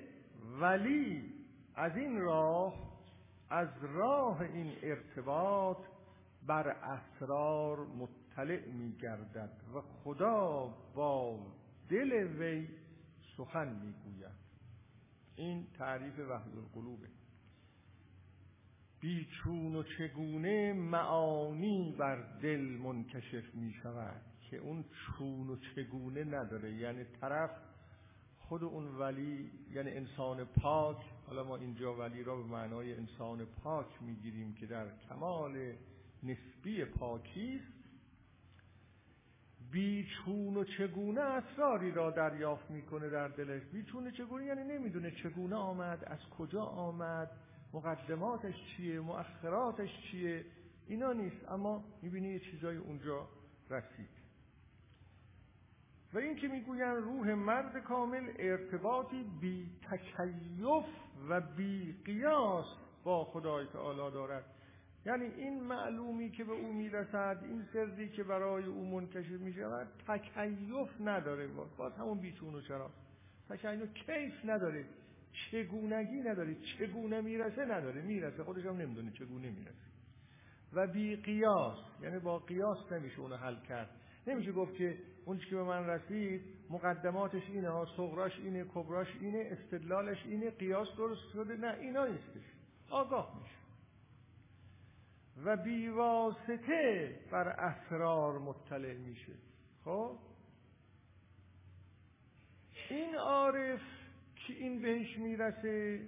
[0.62, 1.34] ولی
[1.76, 2.74] از این راه
[3.50, 5.78] از راه این ارتباط
[6.48, 11.40] بر اسرار مطلع می گردد و خدا با
[11.90, 12.68] دل وی
[13.38, 14.40] سخن می گوید
[15.36, 17.08] این تعریف وحی القلوبه
[19.00, 26.74] بیچون و چگونه معانی بر دل منکشف می شود که اون چون و چگونه نداره.
[26.74, 27.52] یعنی طرف
[28.38, 34.02] خود اون ولی یعنی انسان پاک حالا ما اینجا ولی را به معنای انسان پاک
[34.02, 35.74] می‌گیریم که در کمال
[36.24, 37.62] نسبی پاکی
[39.72, 45.56] بیچون و چگونه اسراری را دریافت می‌کنه در دلش؟ بیچون و چگونه؟ یعنی نمی‌دونه چگونه
[45.56, 47.32] آمد از کجا آمد
[47.74, 50.46] مقدماتش چیه مؤخراتش چیه؟
[50.88, 53.28] اینا نیست اما می‌بینی یه چیزای اونجا
[53.70, 54.10] رسید.
[56.14, 60.86] و این که می‌گویند روح مرد کامل ارتباطی بی تکیف
[61.30, 62.66] و بی قیاس
[63.04, 64.46] با خدای تعالی دارد.
[65.06, 71.02] یعنی این معلومی که به او می‌رسد این سردی که برای او منکشف می‌شود تکیف
[71.02, 71.48] نداره.
[71.78, 72.92] باز همون بیچون و چرا
[73.50, 74.86] تکیف کیف نداره.
[75.52, 76.56] چگونگی نداره.
[76.56, 78.02] چگونه می‌رسه نداره.
[78.02, 78.44] می‌رسه.
[78.44, 79.90] خودش هم نمی‌دونه چگونه می‌رسه.
[80.74, 83.90] و بی قیاس یعنی با قیاس نمیشه اونو حل کرد.
[84.28, 89.50] نمیشه گفت که اون که به من رسید مقدماتش اینه ها صغراش اینه کبراش اینه
[89.52, 91.58] استدلالش اینه قیاس درست شده.
[91.58, 92.44] نه اینا نیستش.
[92.90, 93.59] آگاه میشه.
[95.46, 99.34] و بیواسطه بر اسرار مطلع میشه.
[99.86, 100.18] خب؟
[102.90, 103.82] این عارف
[104.36, 106.08] که این بهش می‌رسه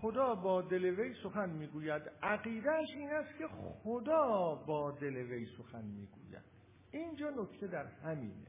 [0.00, 2.02] خدا با دل وی سخن می‌گوید.
[2.22, 3.46] عقیدهش این است که
[3.82, 6.44] خدا با دل وی سخن می‌گوید.
[6.90, 8.46] اینجا نکته در همینه.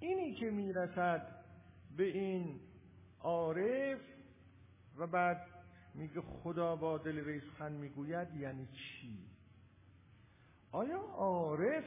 [0.00, 1.44] اینی که می‌رسد
[1.96, 2.60] به این
[3.20, 4.00] عارف
[4.96, 5.46] و بعد
[5.94, 9.18] میگه خدا با دل وی سخن می‌گوید یعنی چی؟
[10.72, 11.84] آیا عارف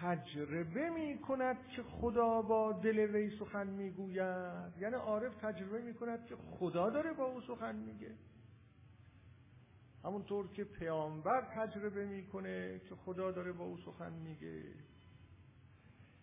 [0.00, 6.26] تجربه می کند که خدا با دل وی سخن می‌گوید؟ یعنی عارف تجربه می کند
[6.26, 8.14] که خدا داره با او سخن میگه.
[10.04, 14.62] همونطور که پیامبر تجربه می‌کنه که خدا داره با او سخن میگه.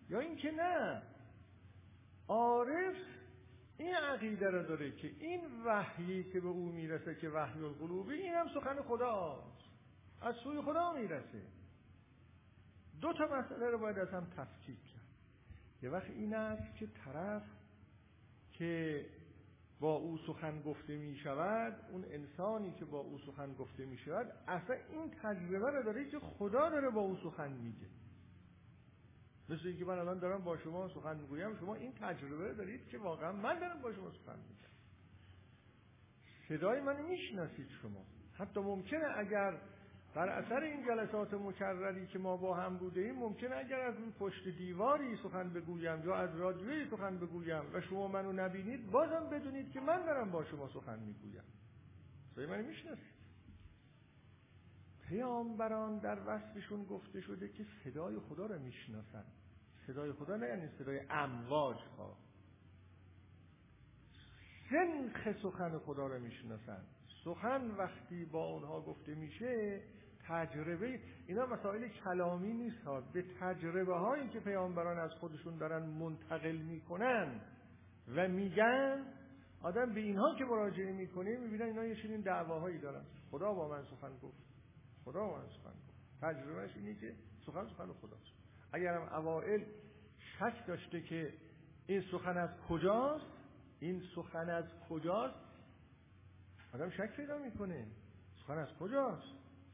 [0.08, 1.02] یا اینکه نه
[2.28, 2.96] عارف
[3.78, 8.34] این عقیده رو داره که این وحیی که به او می‌رسه که وحی القلوبی این
[8.34, 9.68] هم سخن خداست
[10.20, 11.42] از سوی خدا می‌رسه.
[13.00, 14.98] دو تا مسئله رو باید از هم تفکیک کرد.
[15.82, 17.42] یه وقت این است که طرف
[18.52, 19.06] که
[19.80, 24.32] با او سخن گفته می شود اون انسانی که با او سخن گفته می شود
[24.48, 27.86] اصلا این تجربه رو داره که خدا داره با او سخن میگه.
[29.48, 33.32] مثل اینکه من الان دارم با شما سخن می‌گویم شما این تجربه دارید که واقعا
[33.32, 34.68] من دارم با شما سخن میگم
[36.48, 38.04] صدای من می‌شناسید شما.
[38.32, 39.60] حتی ممکنه اگر
[40.14, 44.12] بر اثر این جلسات مکرری که ما با هم بوده ایم ممکنه اگر از اون
[44.12, 49.72] پشت دیواری سخن بگویم یا از رادیویی سخن بگویم و شما منو نبینید بازم بدونید
[49.72, 51.44] که من دارم با شما سخن می‌گویم.
[52.34, 53.18] صدای من می‌شناسید؟
[55.08, 59.24] پیامبران در وصفشون گفته شده که صدای خدا رو می‌شناسن.
[59.88, 62.16] صدای خدا نه یعنی صدای امواج ها.
[64.70, 66.84] سنخ سخن خدا رو می‌شناسن.
[67.24, 69.82] سخن وقتی با اونها گفته میشه
[70.28, 73.00] تجربه اینا مسائل کلامی نیست ها.
[73.00, 77.40] به تجربه هایی که پیامبران از خودشون دارن منتقل می‌کنن
[78.16, 79.04] و میگن
[79.62, 83.04] آدم به اینها که مراجعه می‌کنه می‌بینن اینا یه چنین دعواهایی دارن.
[83.30, 84.38] خدا با من سخن گفت.
[85.04, 86.20] خدا با من سخن گفت.
[86.22, 87.14] تجربهش اینه که
[87.46, 88.37] سخن سخن خداست.
[88.72, 89.64] اگرم اوائل
[90.38, 91.34] شک داشته که
[91.86, 93.26] این سخن از کجاست
[93.80, 95.48] این سخن از کجاست
[96.74, 97.86] آدم شک پیدا می‌کنه.
[98.40, 99.26] سخن از کجاست؟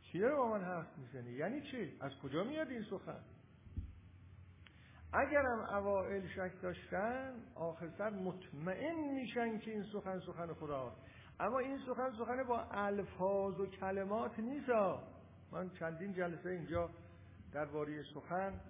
[0.03, 3.21] کی داره با من حرف می‌زنه یعنی چی؟ از کجا میاد این سخن؟
[5.13, 10.97] اگرم اوائل شک داشتن آخر سر مطمئن میشن که این سخن سخن خداست.
[11.41, 14.69] اما این سخن سخن با الفاظ و کلمات نیست.
[15.53, 16.91] من چندین جلسه اینجا
[17.53, 18.61] درباره سخن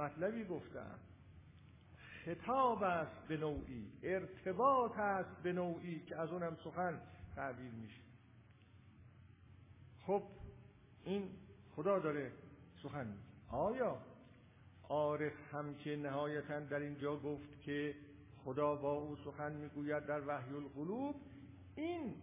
[0.00, 0.98] مطلبی گفتم.
[2.24, 7.00] خطاب است به نوعی ارتباط است به نوعی که از اونم سخن
[7.34, 8.00] تعبیر میشه.
[10.06, 10.22] خب
[11.04, 11.30] این
[11.76, 12.32] خدا داره
[12.82, 13.16] سخن
[13.48, 13.98] آیا
[14.88, 17.94] عارف هم که نهایتا در اینجا گفت که
[18.44, 21.14] خدا با او سخن می‌گوید در وحی القلوب
[21.76, 22.14] این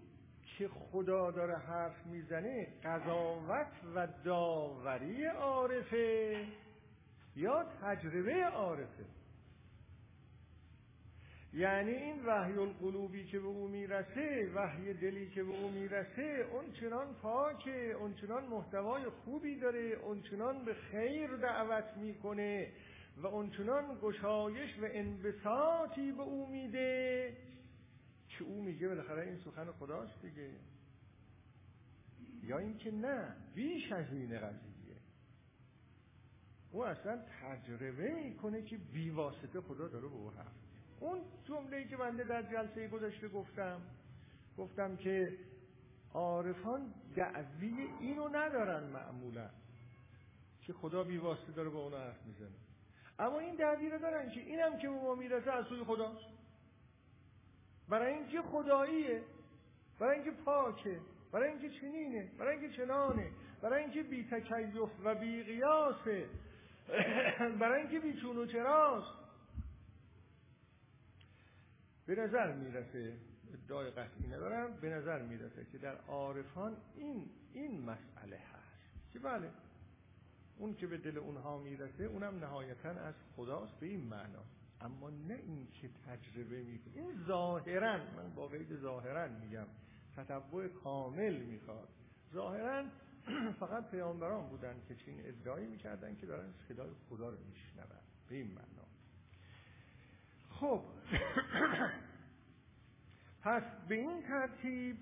[0.58, 6.46] که خدا داره حرف می‌زنه قضاوت و داوری عارفه.
[7.38, 9.06] یا تجربه عارفه.
[11.54, 16.72] یعنی این وحی القلوبی که به او می‌رسه وحی دلی که به او می‌رسه اون
[16.72, 22.72] چنان پاکه اون چنان محتوای خوبی داره اون چنان به خیر دعوت می‌کنه
[23.18, 27.34] و اون چنان گشایش و انبساطی به او میده
[28.30, 30.50] که او میگه بالاخره این سخن خداست دیگه.
[32.44, 34.77] یا اینکه نه بیش از این قضیه.
[36.72, 40.54] او اصلا تجربه می‌کنه که بیواسطه خدا داره به او حرف
[41.00, 43.82] اون جمله که بنده در جلسه گذشته گفتم
[44.58, 45.38] گفتم که
[46.14, 49.50] عارفان دعوی اینو ندارن معمولا
[50.62, 52.56] که خدا بیواسطه داره با اونا حرف می‌زنه.
[53.20, 56.26] اما این دعوی رو دارن که اینم که به ما می‌رسه از سوی خداست.
[57.90, 59.24] برای اینکه خداییه
[60.00, 61.00] برای اینکه پاکه
[61.32, 63.32] برای اینکه چنینه برای اینکه چنانه
[63.62, 66.26] برای اینکه بی تکیف و بی قیاسه
[67.60, 69.18] برای اینکه بی چون و چراست.
[72.06, 73.14] به نظر می‌رسه
[73.54, 79.14] ادعای قطعی ندارم به نظر می‌رسه که در عارفان این این مسئله هست.
[79.14, 79.50] که بله
[80.58, 84.44] اون که به دل اونها می‌رسه اونم نهایتا از خداست به این معنا.
[84.82, 86.94] اما نه این که تجربه می‌کنه.
[86.96, 89.68] این ظاهرا من با قید ظاهرا میگم
[90.16, 91.88] تطبع کامل می‌خواد.
[92.34, 92.84] ظاهرا
[93.60, 97.68] فقط پیامبران بودن که چین ادعایی می‌کردن که دارن صدای خدا رو میشنون.
[98.30, 98.88] به این معنا.
[100.50, 100.84] خب.
[103.44, 104.98] پس به این ترتیب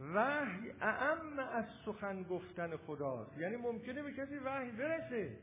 [0.00, 3.38] وحی اعم از سخن گفتن خداست.
[3.38, 5.38] یعنی ممکنه به کسی وحی برسه.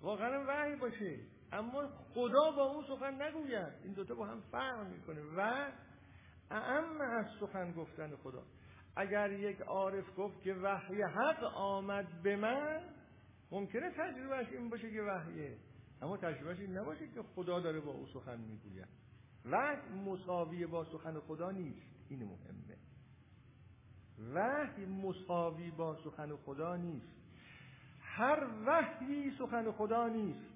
[0.00, 1.18] واقعا وحی باشه.
[1.52, 3.72] اما خدا با اون سخن نگوید.
[3.84, 5.20] این دوتا با هم فرق می‌کنه.
[5.36, 5.70] و
[6.50, 8.42] اعم از سخن گفتن خدا.
[8.96, 12.80] اگر یک عارف گفت که وحی حق آمد به من
[13.50, 15.56] ممکنه تجربهش این باشه که وحیه.
[16.02, 18.88] اما تجربهش این نباشه که خدا داره با او سخن می‌گوید.
[19.44, 21.86] وحی مساوی با سخن خدا نیست.
[22.08, 22.76] این مهمه.
[24.34, 27.14] وحی مساوی با سخن خدا نیست.
[28.00, 30.54] هر وحی سخن خدا نیست.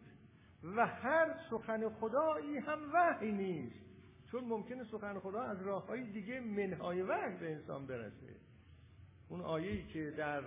[0.65, 3.88] و هر سخن خدایی هم وحی نیست.
[4.32, 8.36] چون ممکنه سخن خدا از راه های دیگه منهای وحی به انسان برسه.
[9.28, 10.42] اون آیه‌ای که در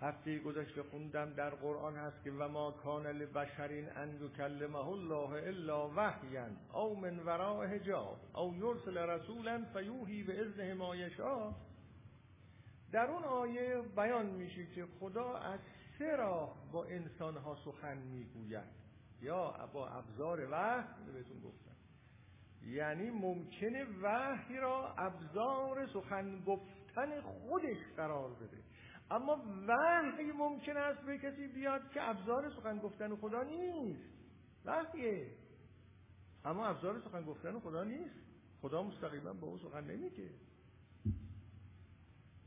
[0.00, 5.88] هفته گذشته خوندم در قرآن هست که و ما کان لبشرین ان یکلمه الله الا
[5.88, 11.52] وحیا او من وراء حجاب او یرسل رسولا فیوحی به اذن ما یشاء.
[12.92, 15.60] در اون آیه بیان میشه که خدا از
[15.98, 18.82] سه راه با انسان ها سخن می‌گوید.
[19.22, 21.71] یا با ابزار وحی بهتون گفتم.
[22.66, 28.62] یعنی ممکنه وحی را ابزار سخن گفتن خودش قرار بده.
[29.10, 34.10] اما وحی ممکن است به کسی بیاد که ابزار سخن گفتن خدا نیست.
[34.64, 35.26] وحیه.
[36.44, 38.20] اما ابزار سخن گفتن خدا نیست.
[38.62, 40.30] خدا مستقیما با او سخن نمیگه.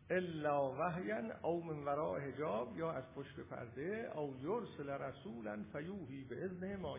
[0.10, 6.46] الا وحیا او من وراء حجاب یا از پشت پرده او یرسل رسولا فیوهی به
[6.46, 6.98] اذن ما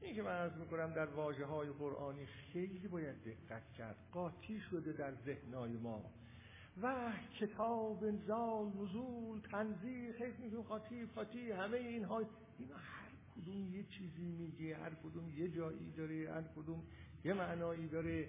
[0.00, 3.96] این که من می‌کنم در واجه های قرآنی خیلی باید دقت کرد.
[4.12, 6.04] قاطی شده در ذهنای ما.
[6.82, 12.18] و کتاب انزال نزول تنزیل خیلی میگیم قاطی فاتی همه اینها
[12.58, 16.82] اینا هر کدوم یه چیزی میگه هر کدوم یه جایی داره هر کدوم
[17.24, 18.28] یه معنایی داره.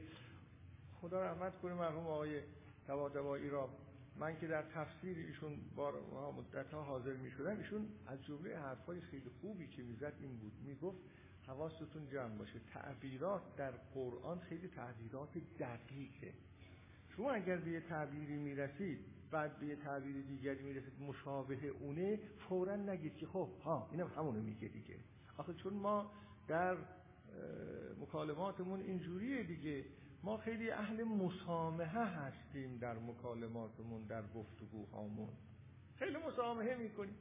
[1.01, 2.41] خدا رحمت کنه مرحوم آقای
[2.87, 3.69] توادوایی را.
[4.15, 5.93] من که در تفسیر ایشون بار
[6.37, 10.53] مدت ها حاضر می شدم ایشون از جمله حرفای خیلی خوبی که می‌زد این بود.
[10.65, 10.97] می‌گفت
[11.49, 12.59] حواستون جمع باشه.
[12.73, 16.33] تعبیرات در قرآن خیلی تعبیرات دقیقه.
[17.15, 18.99] شما اگر به یه تعبیری می‌رسید
[19.31, 24.41] بعد به یه تعبیر دیگری می‌رسید مشابه اونه فورا نگید که خب ها اینم همونو
[24.41, 24.95] میگه دیگه.
[25.37, 26.11] آخه چون ما
[26.47, 26.77] در
[28.01, 29.85] مکالماتمون اینجوریه دیگه.
[30.23, 35.29] ما خیلی اهل مسامحه هستیم در مکالماتمون در گفتگوهامون.
[35.95, 37.15] خیلی مسامحه می‌کنیم.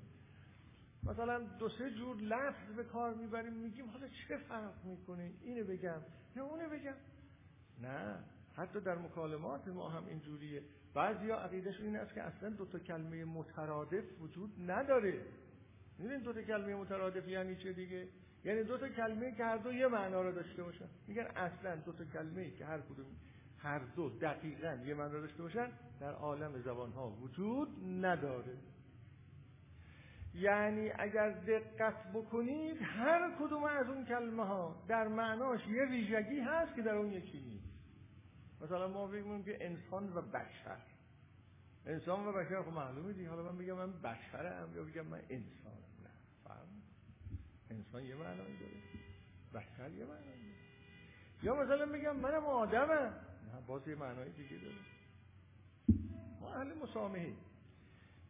[1.08, 6.00] مثلا دو سه جور لفظ به کار می‌بریم میگیم حالا چه فرق می‌کنه؟ اینو بگم
[6.36, 6.94] یا اونو بگم.
[7.82, 8.18] نه
[8.56, 10.62] حتی در مکالمات ما هم اینجوریه
[10.94, 15.22] بعضیا عقیدهشون این است که اصلا دو تا کلمه مترادف وجود نداره.
[15.98, 18.08] می‌دونید دو تا کلمه مترادف یعنی چه دیگه؟
[18.44, 20.88] یعنی دو تا کلمه که هر دو یه معنا رو داشته باشن.
[21.06, 23.06] میگن اصلا دو تا کلمه که هر کدوم
[23.58, 25.68] هر دو دقیقا یه معنا داشته باشن
[26.00, 27.68] در عالم زبان ها وجود
[28.04, 28.56] نداره.
[30.38, 36.74] یعنی اگر دقت بکنید هر کدوم از اون کلمه ها در معناش یه ویژگی هست
[36.74, 37.68] که در اون یکی نیست.
[38.60, 40.78] مثلا ما بگیم که انسان و بشر.
[41.86, 43.30] انسان و بشر خب معلومه دیگه.
[43.30, 45.78] حالا من بگم من بشرم یا بگم من انسانم.
[46.04, 46.50] نه
[47.70, 48.72] انسان یه معنایی داره.
[49.54, 50.58] بشر یه معنایی داره.
[51.42, 53.12] یا مثلا بگم منم آدمم.
[53.66, 54.76] باز یه معنای دیگه داره.
[56.40, 56.74] ما اهل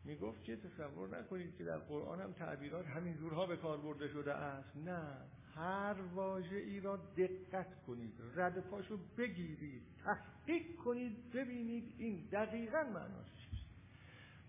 [0.09, 4.35] می‌گفت که تصور نکنید که در قرآن هم تعبیرات همین جورها به کار برده شده
[4.35, 5.03] است؟ نه.
[5.55, 13.27] هر واژه ای را دقت کنید رد پاشو بگیرید تحقیق کنید ببینید این دقیقا معناش
[13.27, 13.69] چیست.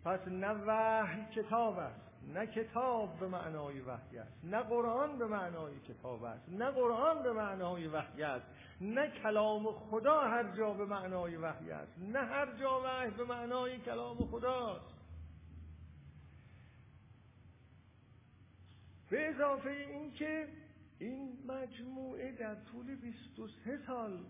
[0.06, 5.80] پس نه وحی کتاب است نه کتاب به معنای وحی است نه قرآن به معنای
[5.80, 8.46] کتاب است نه قرآن به معنای وحی است
[8.82, 13.80] نه کلام خدا هر جا به معنای وحی است نه هر جا وحی به معنای
[13.80, 14.99] کلام خداست.
[19.10, 20.48] به اضافه این که
[21.00, 24.26] این مجموعه در طول 23 سال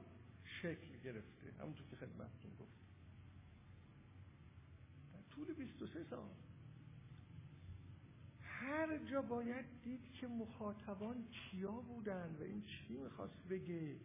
[0.61, 1.51] شکل گرفته.
[1.59, 2.79] همونطور که خدمتتون گفت.
[5.13, 6.29] در طول 23 سال.
[8.41, 13.95] هر جا باید دید که مخاطبان کیا بودن و این چی می‌خواست بگه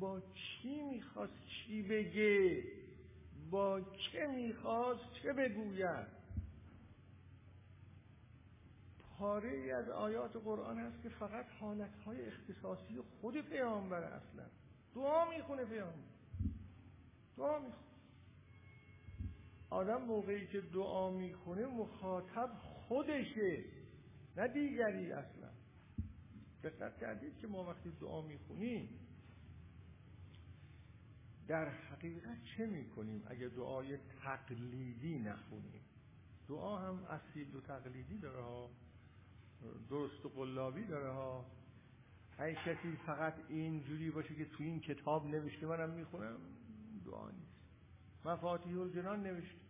[0.00, 2.64] با چی می‌خواست چی بگه
[3.50, 6.15] با چه می‌خواست چه بگوید.
[9.18, 14.44] پاره ای از آیات قرآن هست که فقط حالتهای اختصاصی خود پیامبر اصلا.
[14.94, 16.08] دعا می‌خونه پیامبر.
[17.36, 17.86] دعا می‌خونه.
[19.70, 23.64] آدم موقعی که دعا می‌خونه مخاطب خودشه
[24.36, 25.50] نه دیگری اصلا.
[26.62, 28.88] دقت کردید که ما وقتی دعا می‌خونیم
[31.48, 35.80] در حقیقت چه می‌کنیم اگه دعای تقلیدی نخونیم؟
[36.48, 38.42] دعا هم اصیل و تقلیدی داره
[39.90, 41.44] درست و قلابی داره ها.
[42.38, 46.38] هر کسی فقط اینجوری باشه که تو این کتاب نوشته منم می‌خونم.
[47.06, 47.56] دعا نیست.
[48.24, 49.60] مفاتیح الجنان نوشته.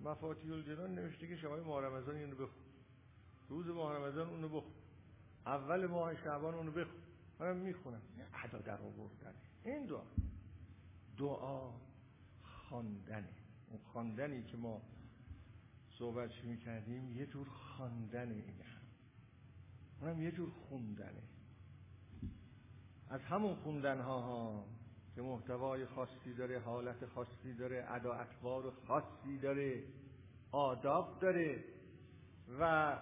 [0.00, 2.64] مفاتیح الجنان نوشته که شبای ماه رمضان اینو بخون.
[3.48, 4.72] روز ماه رمضان اونو بخون.
[5.46, 7.00] اول ماه شعبان اونو بخون.
[7.40, 8.02] منم می‌خونم.
[8.44, 9.34] ادا در آوردن.
[9.64, 10.02] این دعا.
[11.18, 11.72] دعا
[12.42, 13.28] خواندنه.
[13.70, 14.82] اون خواندنی که ما
[16.00, 18.80] صحبتش می‌کردیم؟ یه جور خواندن این هم
[20.00, 21.22] اونم یه جور خوندنه.
[23.10, 24.64] از همون خوندن ها ها
[25.14, 29.84] که محتوای خاصی داره حالت خاصی داره ادا اطوار خاصی داره
[30.52, 31.64] آداب داره
[32.60, 32.96] و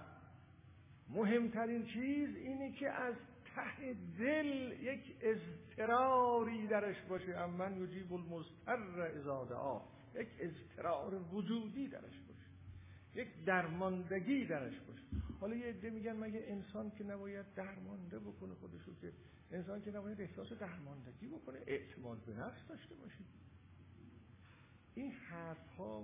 [1.09, 3.15] مهمترین چیز اینه که از
[3.55, 7.47] ته دل یک اضطراری درش باشه.
[7.47, 9.81] من یجیب المضطر اذا دعا.
[10.15, 12.28] یک اضطرار وجودی درش
[13.19, 15.03] یک درماندگی درش باشه.
[15.41, 19.13] حالا یه عده میگن مگه انسان که نباید درمانده بکنه خودشو که
[19.51, 23.19] انسان که نباید احساس درماندگی بکنه اعتماد به نفس داشته باشه.
[24.95, 26.03] این حرف ها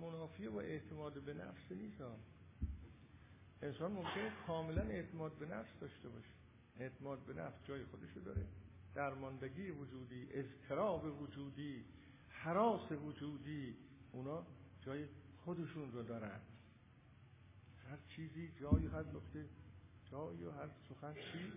[0.00, 2.02] منافیه با اعتماد به نفس نیست.
[3.62, 6.34] انسان ممکنه کاملا اعتماد به نفس داشته باشه.
[6.80, 8.46] اعتماد به نفس جای خودشو داره.
[8.94, 11.84] درماندگی وجودی اضطراب وجودی
[12.28, 13.76] حراس وجودی
[14.12, 14.46] اونا
[14.80, 15.06] جای
[15.44, 16.40] خودشون رو دارن.
[17.90, 19.44] هر چیزی جایی هر نکته
[20.10, 21.52] جایی و هر سخن چی.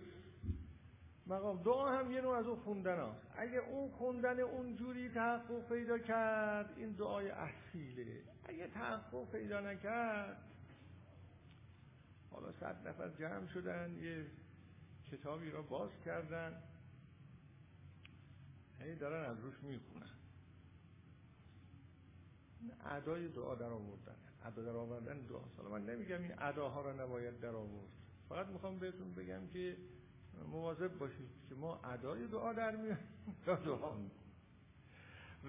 [1.26, 5.98] مقام دعا هم یه نوع از اون خوندن هست اگه اون خوندن اونجوری تحقق پیدا
[5.98, 8.22] کرد این دعای اصیله.
[8.44, 10.42] اگه تحقق پیدا نکرد
[12.30, 14.26] حالا صد نفر جمع شدن یه
[15.10, 16.62] کتابی را باز کردن
[18.80, 20.10] هی دارن از روش می‌خونن.
[22.84, 24.16] ادای دعا در آوردن.
[24.44, 27.88] ادا در آوردن دعا حالا من نمیگم این اداها را نباید در آورد.
[28.28, 29.76] فقط می‌خوام بهتون بگم که
[30.50, 32.74] مواظب باشید که ما ادای دعا در
[33.46, 33.96] یا دعا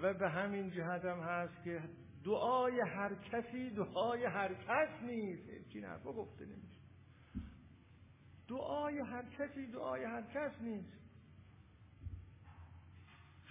[0.02, 1.82] و به همین جهت هم هست که
[2.24, 5.68] دعای هر کسی دعای هر کس نیست.
[5.72, 6.80] چی حرفا گفته نمیشه.
[8.48, 11.07] دعای هر کسی دعای هر کس نیست.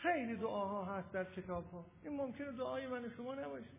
[0.01, 3.69] خیلی دعاها هست در کتاب ها این ممکنه دعای من شما نباشه.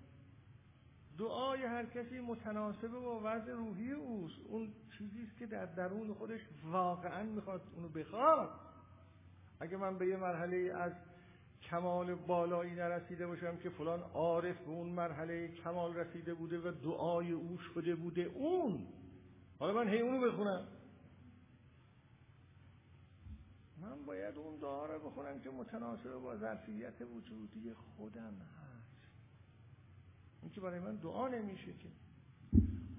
[1.18, 4.40] دعای هر کسی متناسب با وضع روحی اوست.
[4.48, 8.50] اون چیزی است که در درون خودش واقعا می‌خواد اونو بخواد.
[9.60, 10.92] اگه من به یه مرحله از
[11.62, 17.32] کمال بالایی نرسیده باشم که فلان عارف به اون مرحله کمال رسیده بوده و دعای
[17.32, 18.86] او شده بوده اون.
[19.58, 20.68] حالا من هی اونو بخونم.
[23.80, 29.08] من باید اون دعا رو بخونم که متناسب با ظرفیت وجودی خودم هست.
[30.42, 31.88] این که برای من دعا نمیشه که.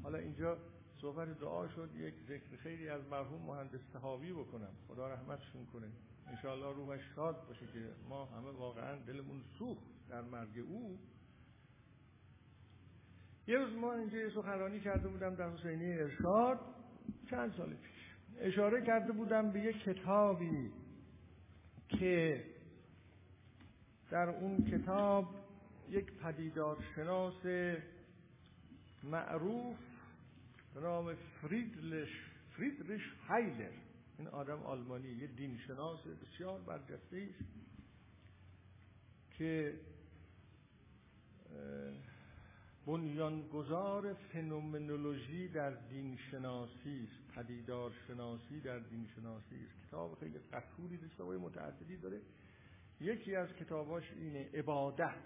[0.04, 0.58] حالا اینجا
[1.02, 4.74] صحبت دعا شد یک ذکر خیلی از مرحوم مهندس تهاوی بکنم.
[4.88, 5.88] خدا رحمتشون کنه.
[6.28, 11.00] انشاءالله روحش شاد باشه که ما همه واقعا دلمون سوخت در مرگ او.
[13.48, 16.60] یه روز ما اینجا یه سخنرانی کرده بودم در حسینی ارشاد
[17.30, 17.99] چند سال پیش.
[18.42, 20.72] اشاره کرده بودم به یک کتابی
[21.90, 22.44] که
[24.12, 25.36] در اون کتاب
[25.90, 27.46] یک پدیدارشناس
[29.04, 29.78] معروف
[30.74, 32.10] به نام فریدلش
[32.52, 33.72] فریدریش هایلر.
[34.18, 37.46] این آدم آلمانی یه دینشناس بسیار برجسته است
[39.32, 39.74] که
[42.90, 49.88] بنیانگذار فنومنولوژی در دین شناسی است پدیدار شناسی در دین شناسی است.
[49.88, 52.22] کتاب خیلی قطوری داره متعددی داره.
[53.02, 55.24] یکی از کتاباش اینه عبادت.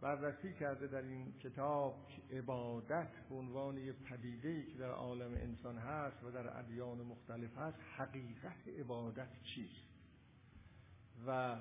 [0.00, 5.78] بررسی کرده در این کتاب که عبادت به عنوان یه پدیده که در عالم انسان
[5.78, 9.88] هست و در ادیان مختلف هست حقیقت عبادت چیست؟
[11.26, 11.56] و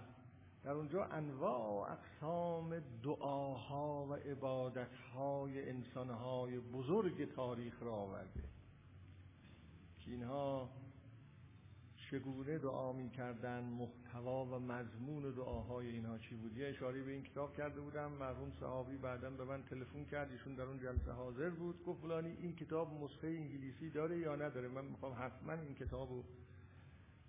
[0.64, 8.44] در اونجا انواع و اقسام دعاها و عبادتهای انسانهای بزرگ تاریخ را آورده.
[10.00, 10.70] که اینها
[12.12, 17.24] چگونه دعا می کردن محتوا و مضمون دعاهای اینها چی بود؟ یه اشاره به این
[17.24, 21.50] کتاب کرده بودم مرحوم صحابی بعدا به من تلفن کرد ایشون در اون جلسه حاضر
[21.50, 21.86] بود.
[21.86, 26.24] گفت فلانی این کتاب نسخه انگلیسی داره یا نداره؟ من می‌خوام حتما این کتابو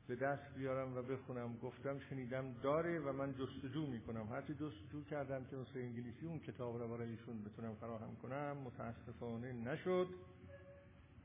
[0.09, 1.57] به دست بیارم و بخونم.
[1.57, 4.27] گفتم شنیدم داره و من جستجو می‌کنم.
[4.33, 9.53] هرچی جستجو کردم که نسخه انگلیسی اون کتاب را برای ایشون بتونم فراهم کنم متاسفانه
[9.53, 10.09] نشد.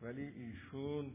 [0.02, 1.12] ولی ایشون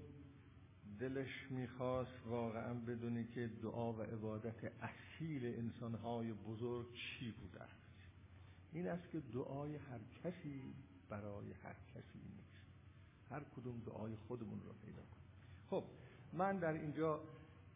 [0.98, 7.64] دلش می‌خواست واقعا بدونی که دعا و عبادت اصیل انسانهای بزرگ چی بوده
[8.72, 10.74] این است که دعای هر کسی
[11.08, 12.58] برای هر کسی نیست.
[13.30, 15.28] هر کدوم دعای خودمون رو پیدا کنیم.
[15.70, 15.84] خب
[16.32, 17.20] من در اینجا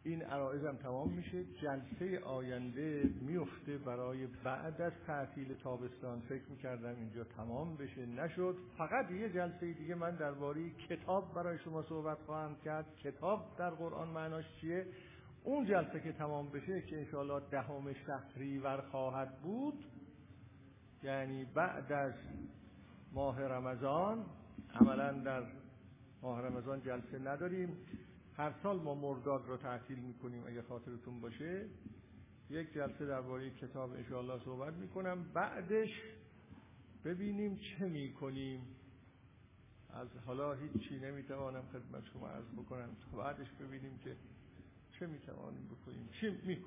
[0.05, 1.43] این عرایزم تمام میشه.
[1.43, 6.21] جلسه آینده میفته برای بعد از تعطیل تابستان.
[6.21, 8.05] فکر می‌کردم اینجا تمام بشه.
[8.05, 8.57] نشد.
[8.77, 12.85] فقط یه جلسه دیگه من درباره کتاب برای شما صحبت خواهم کرد.
[13.03, 14.85] کتاب در قرآن معناش چیه؟
[15.43, 19.85] اون جلسه که تمام بشه که انشاءالله دهم شهریور خواهد بود
[21.03, 22.13] یعنی بعد از
[23.13, 24.25] ماه رمضان.
[24.75, 25.43] عملا در
[26.21, 27.77] ماه رمضان جلسه نداریم.
[28.37, 31.65] هر سال ما مرداد رو تعطیل می‌کنیم اگه خاطرتون باشه.
[32.49, 35.23] یک جلسه درباره کتاب انشاءالله صحبت می‌کنم.
[35.33, 35.89] بعدش
[37.05, 38.61] ببینیم چه می‌کنیم.
[39.89, 42.89] از حالا هیچی نمی‌توانم خدمت شما عرض بکنم.
[43.11, 44.15] تا بعدش ببینیم که
[44.99, 46.09] چه می‌توانیم بکنیم.
[46.21, 46.65] چی می‌کنیم.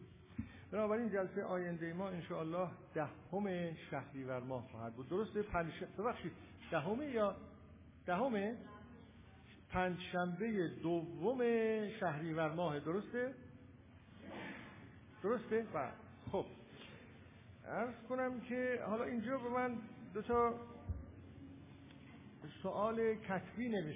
[0.71, 5.09] بنابراین جلسه آینده ما انشاءالله دهم شهریور ماه خواهد بود.
[5.09, 6.33] درسته؟ پنج ببخشید.
[6.71, 7.37] دهمه یا
[8.07, 8.57] دهمه؟
[9.77, 11.39] پنجشنبه دوم
[12.01, 13.35] شهریور ماه درسته؟
[15.23, 15.93] درسته؟ بله
[16.33, 16.47] خب
[17.67, 19.77] ارز کنم که حالا اینجا به من
[20.15, 20.55] دو تا
[22.63, 23.93] سوال کتبی نوشته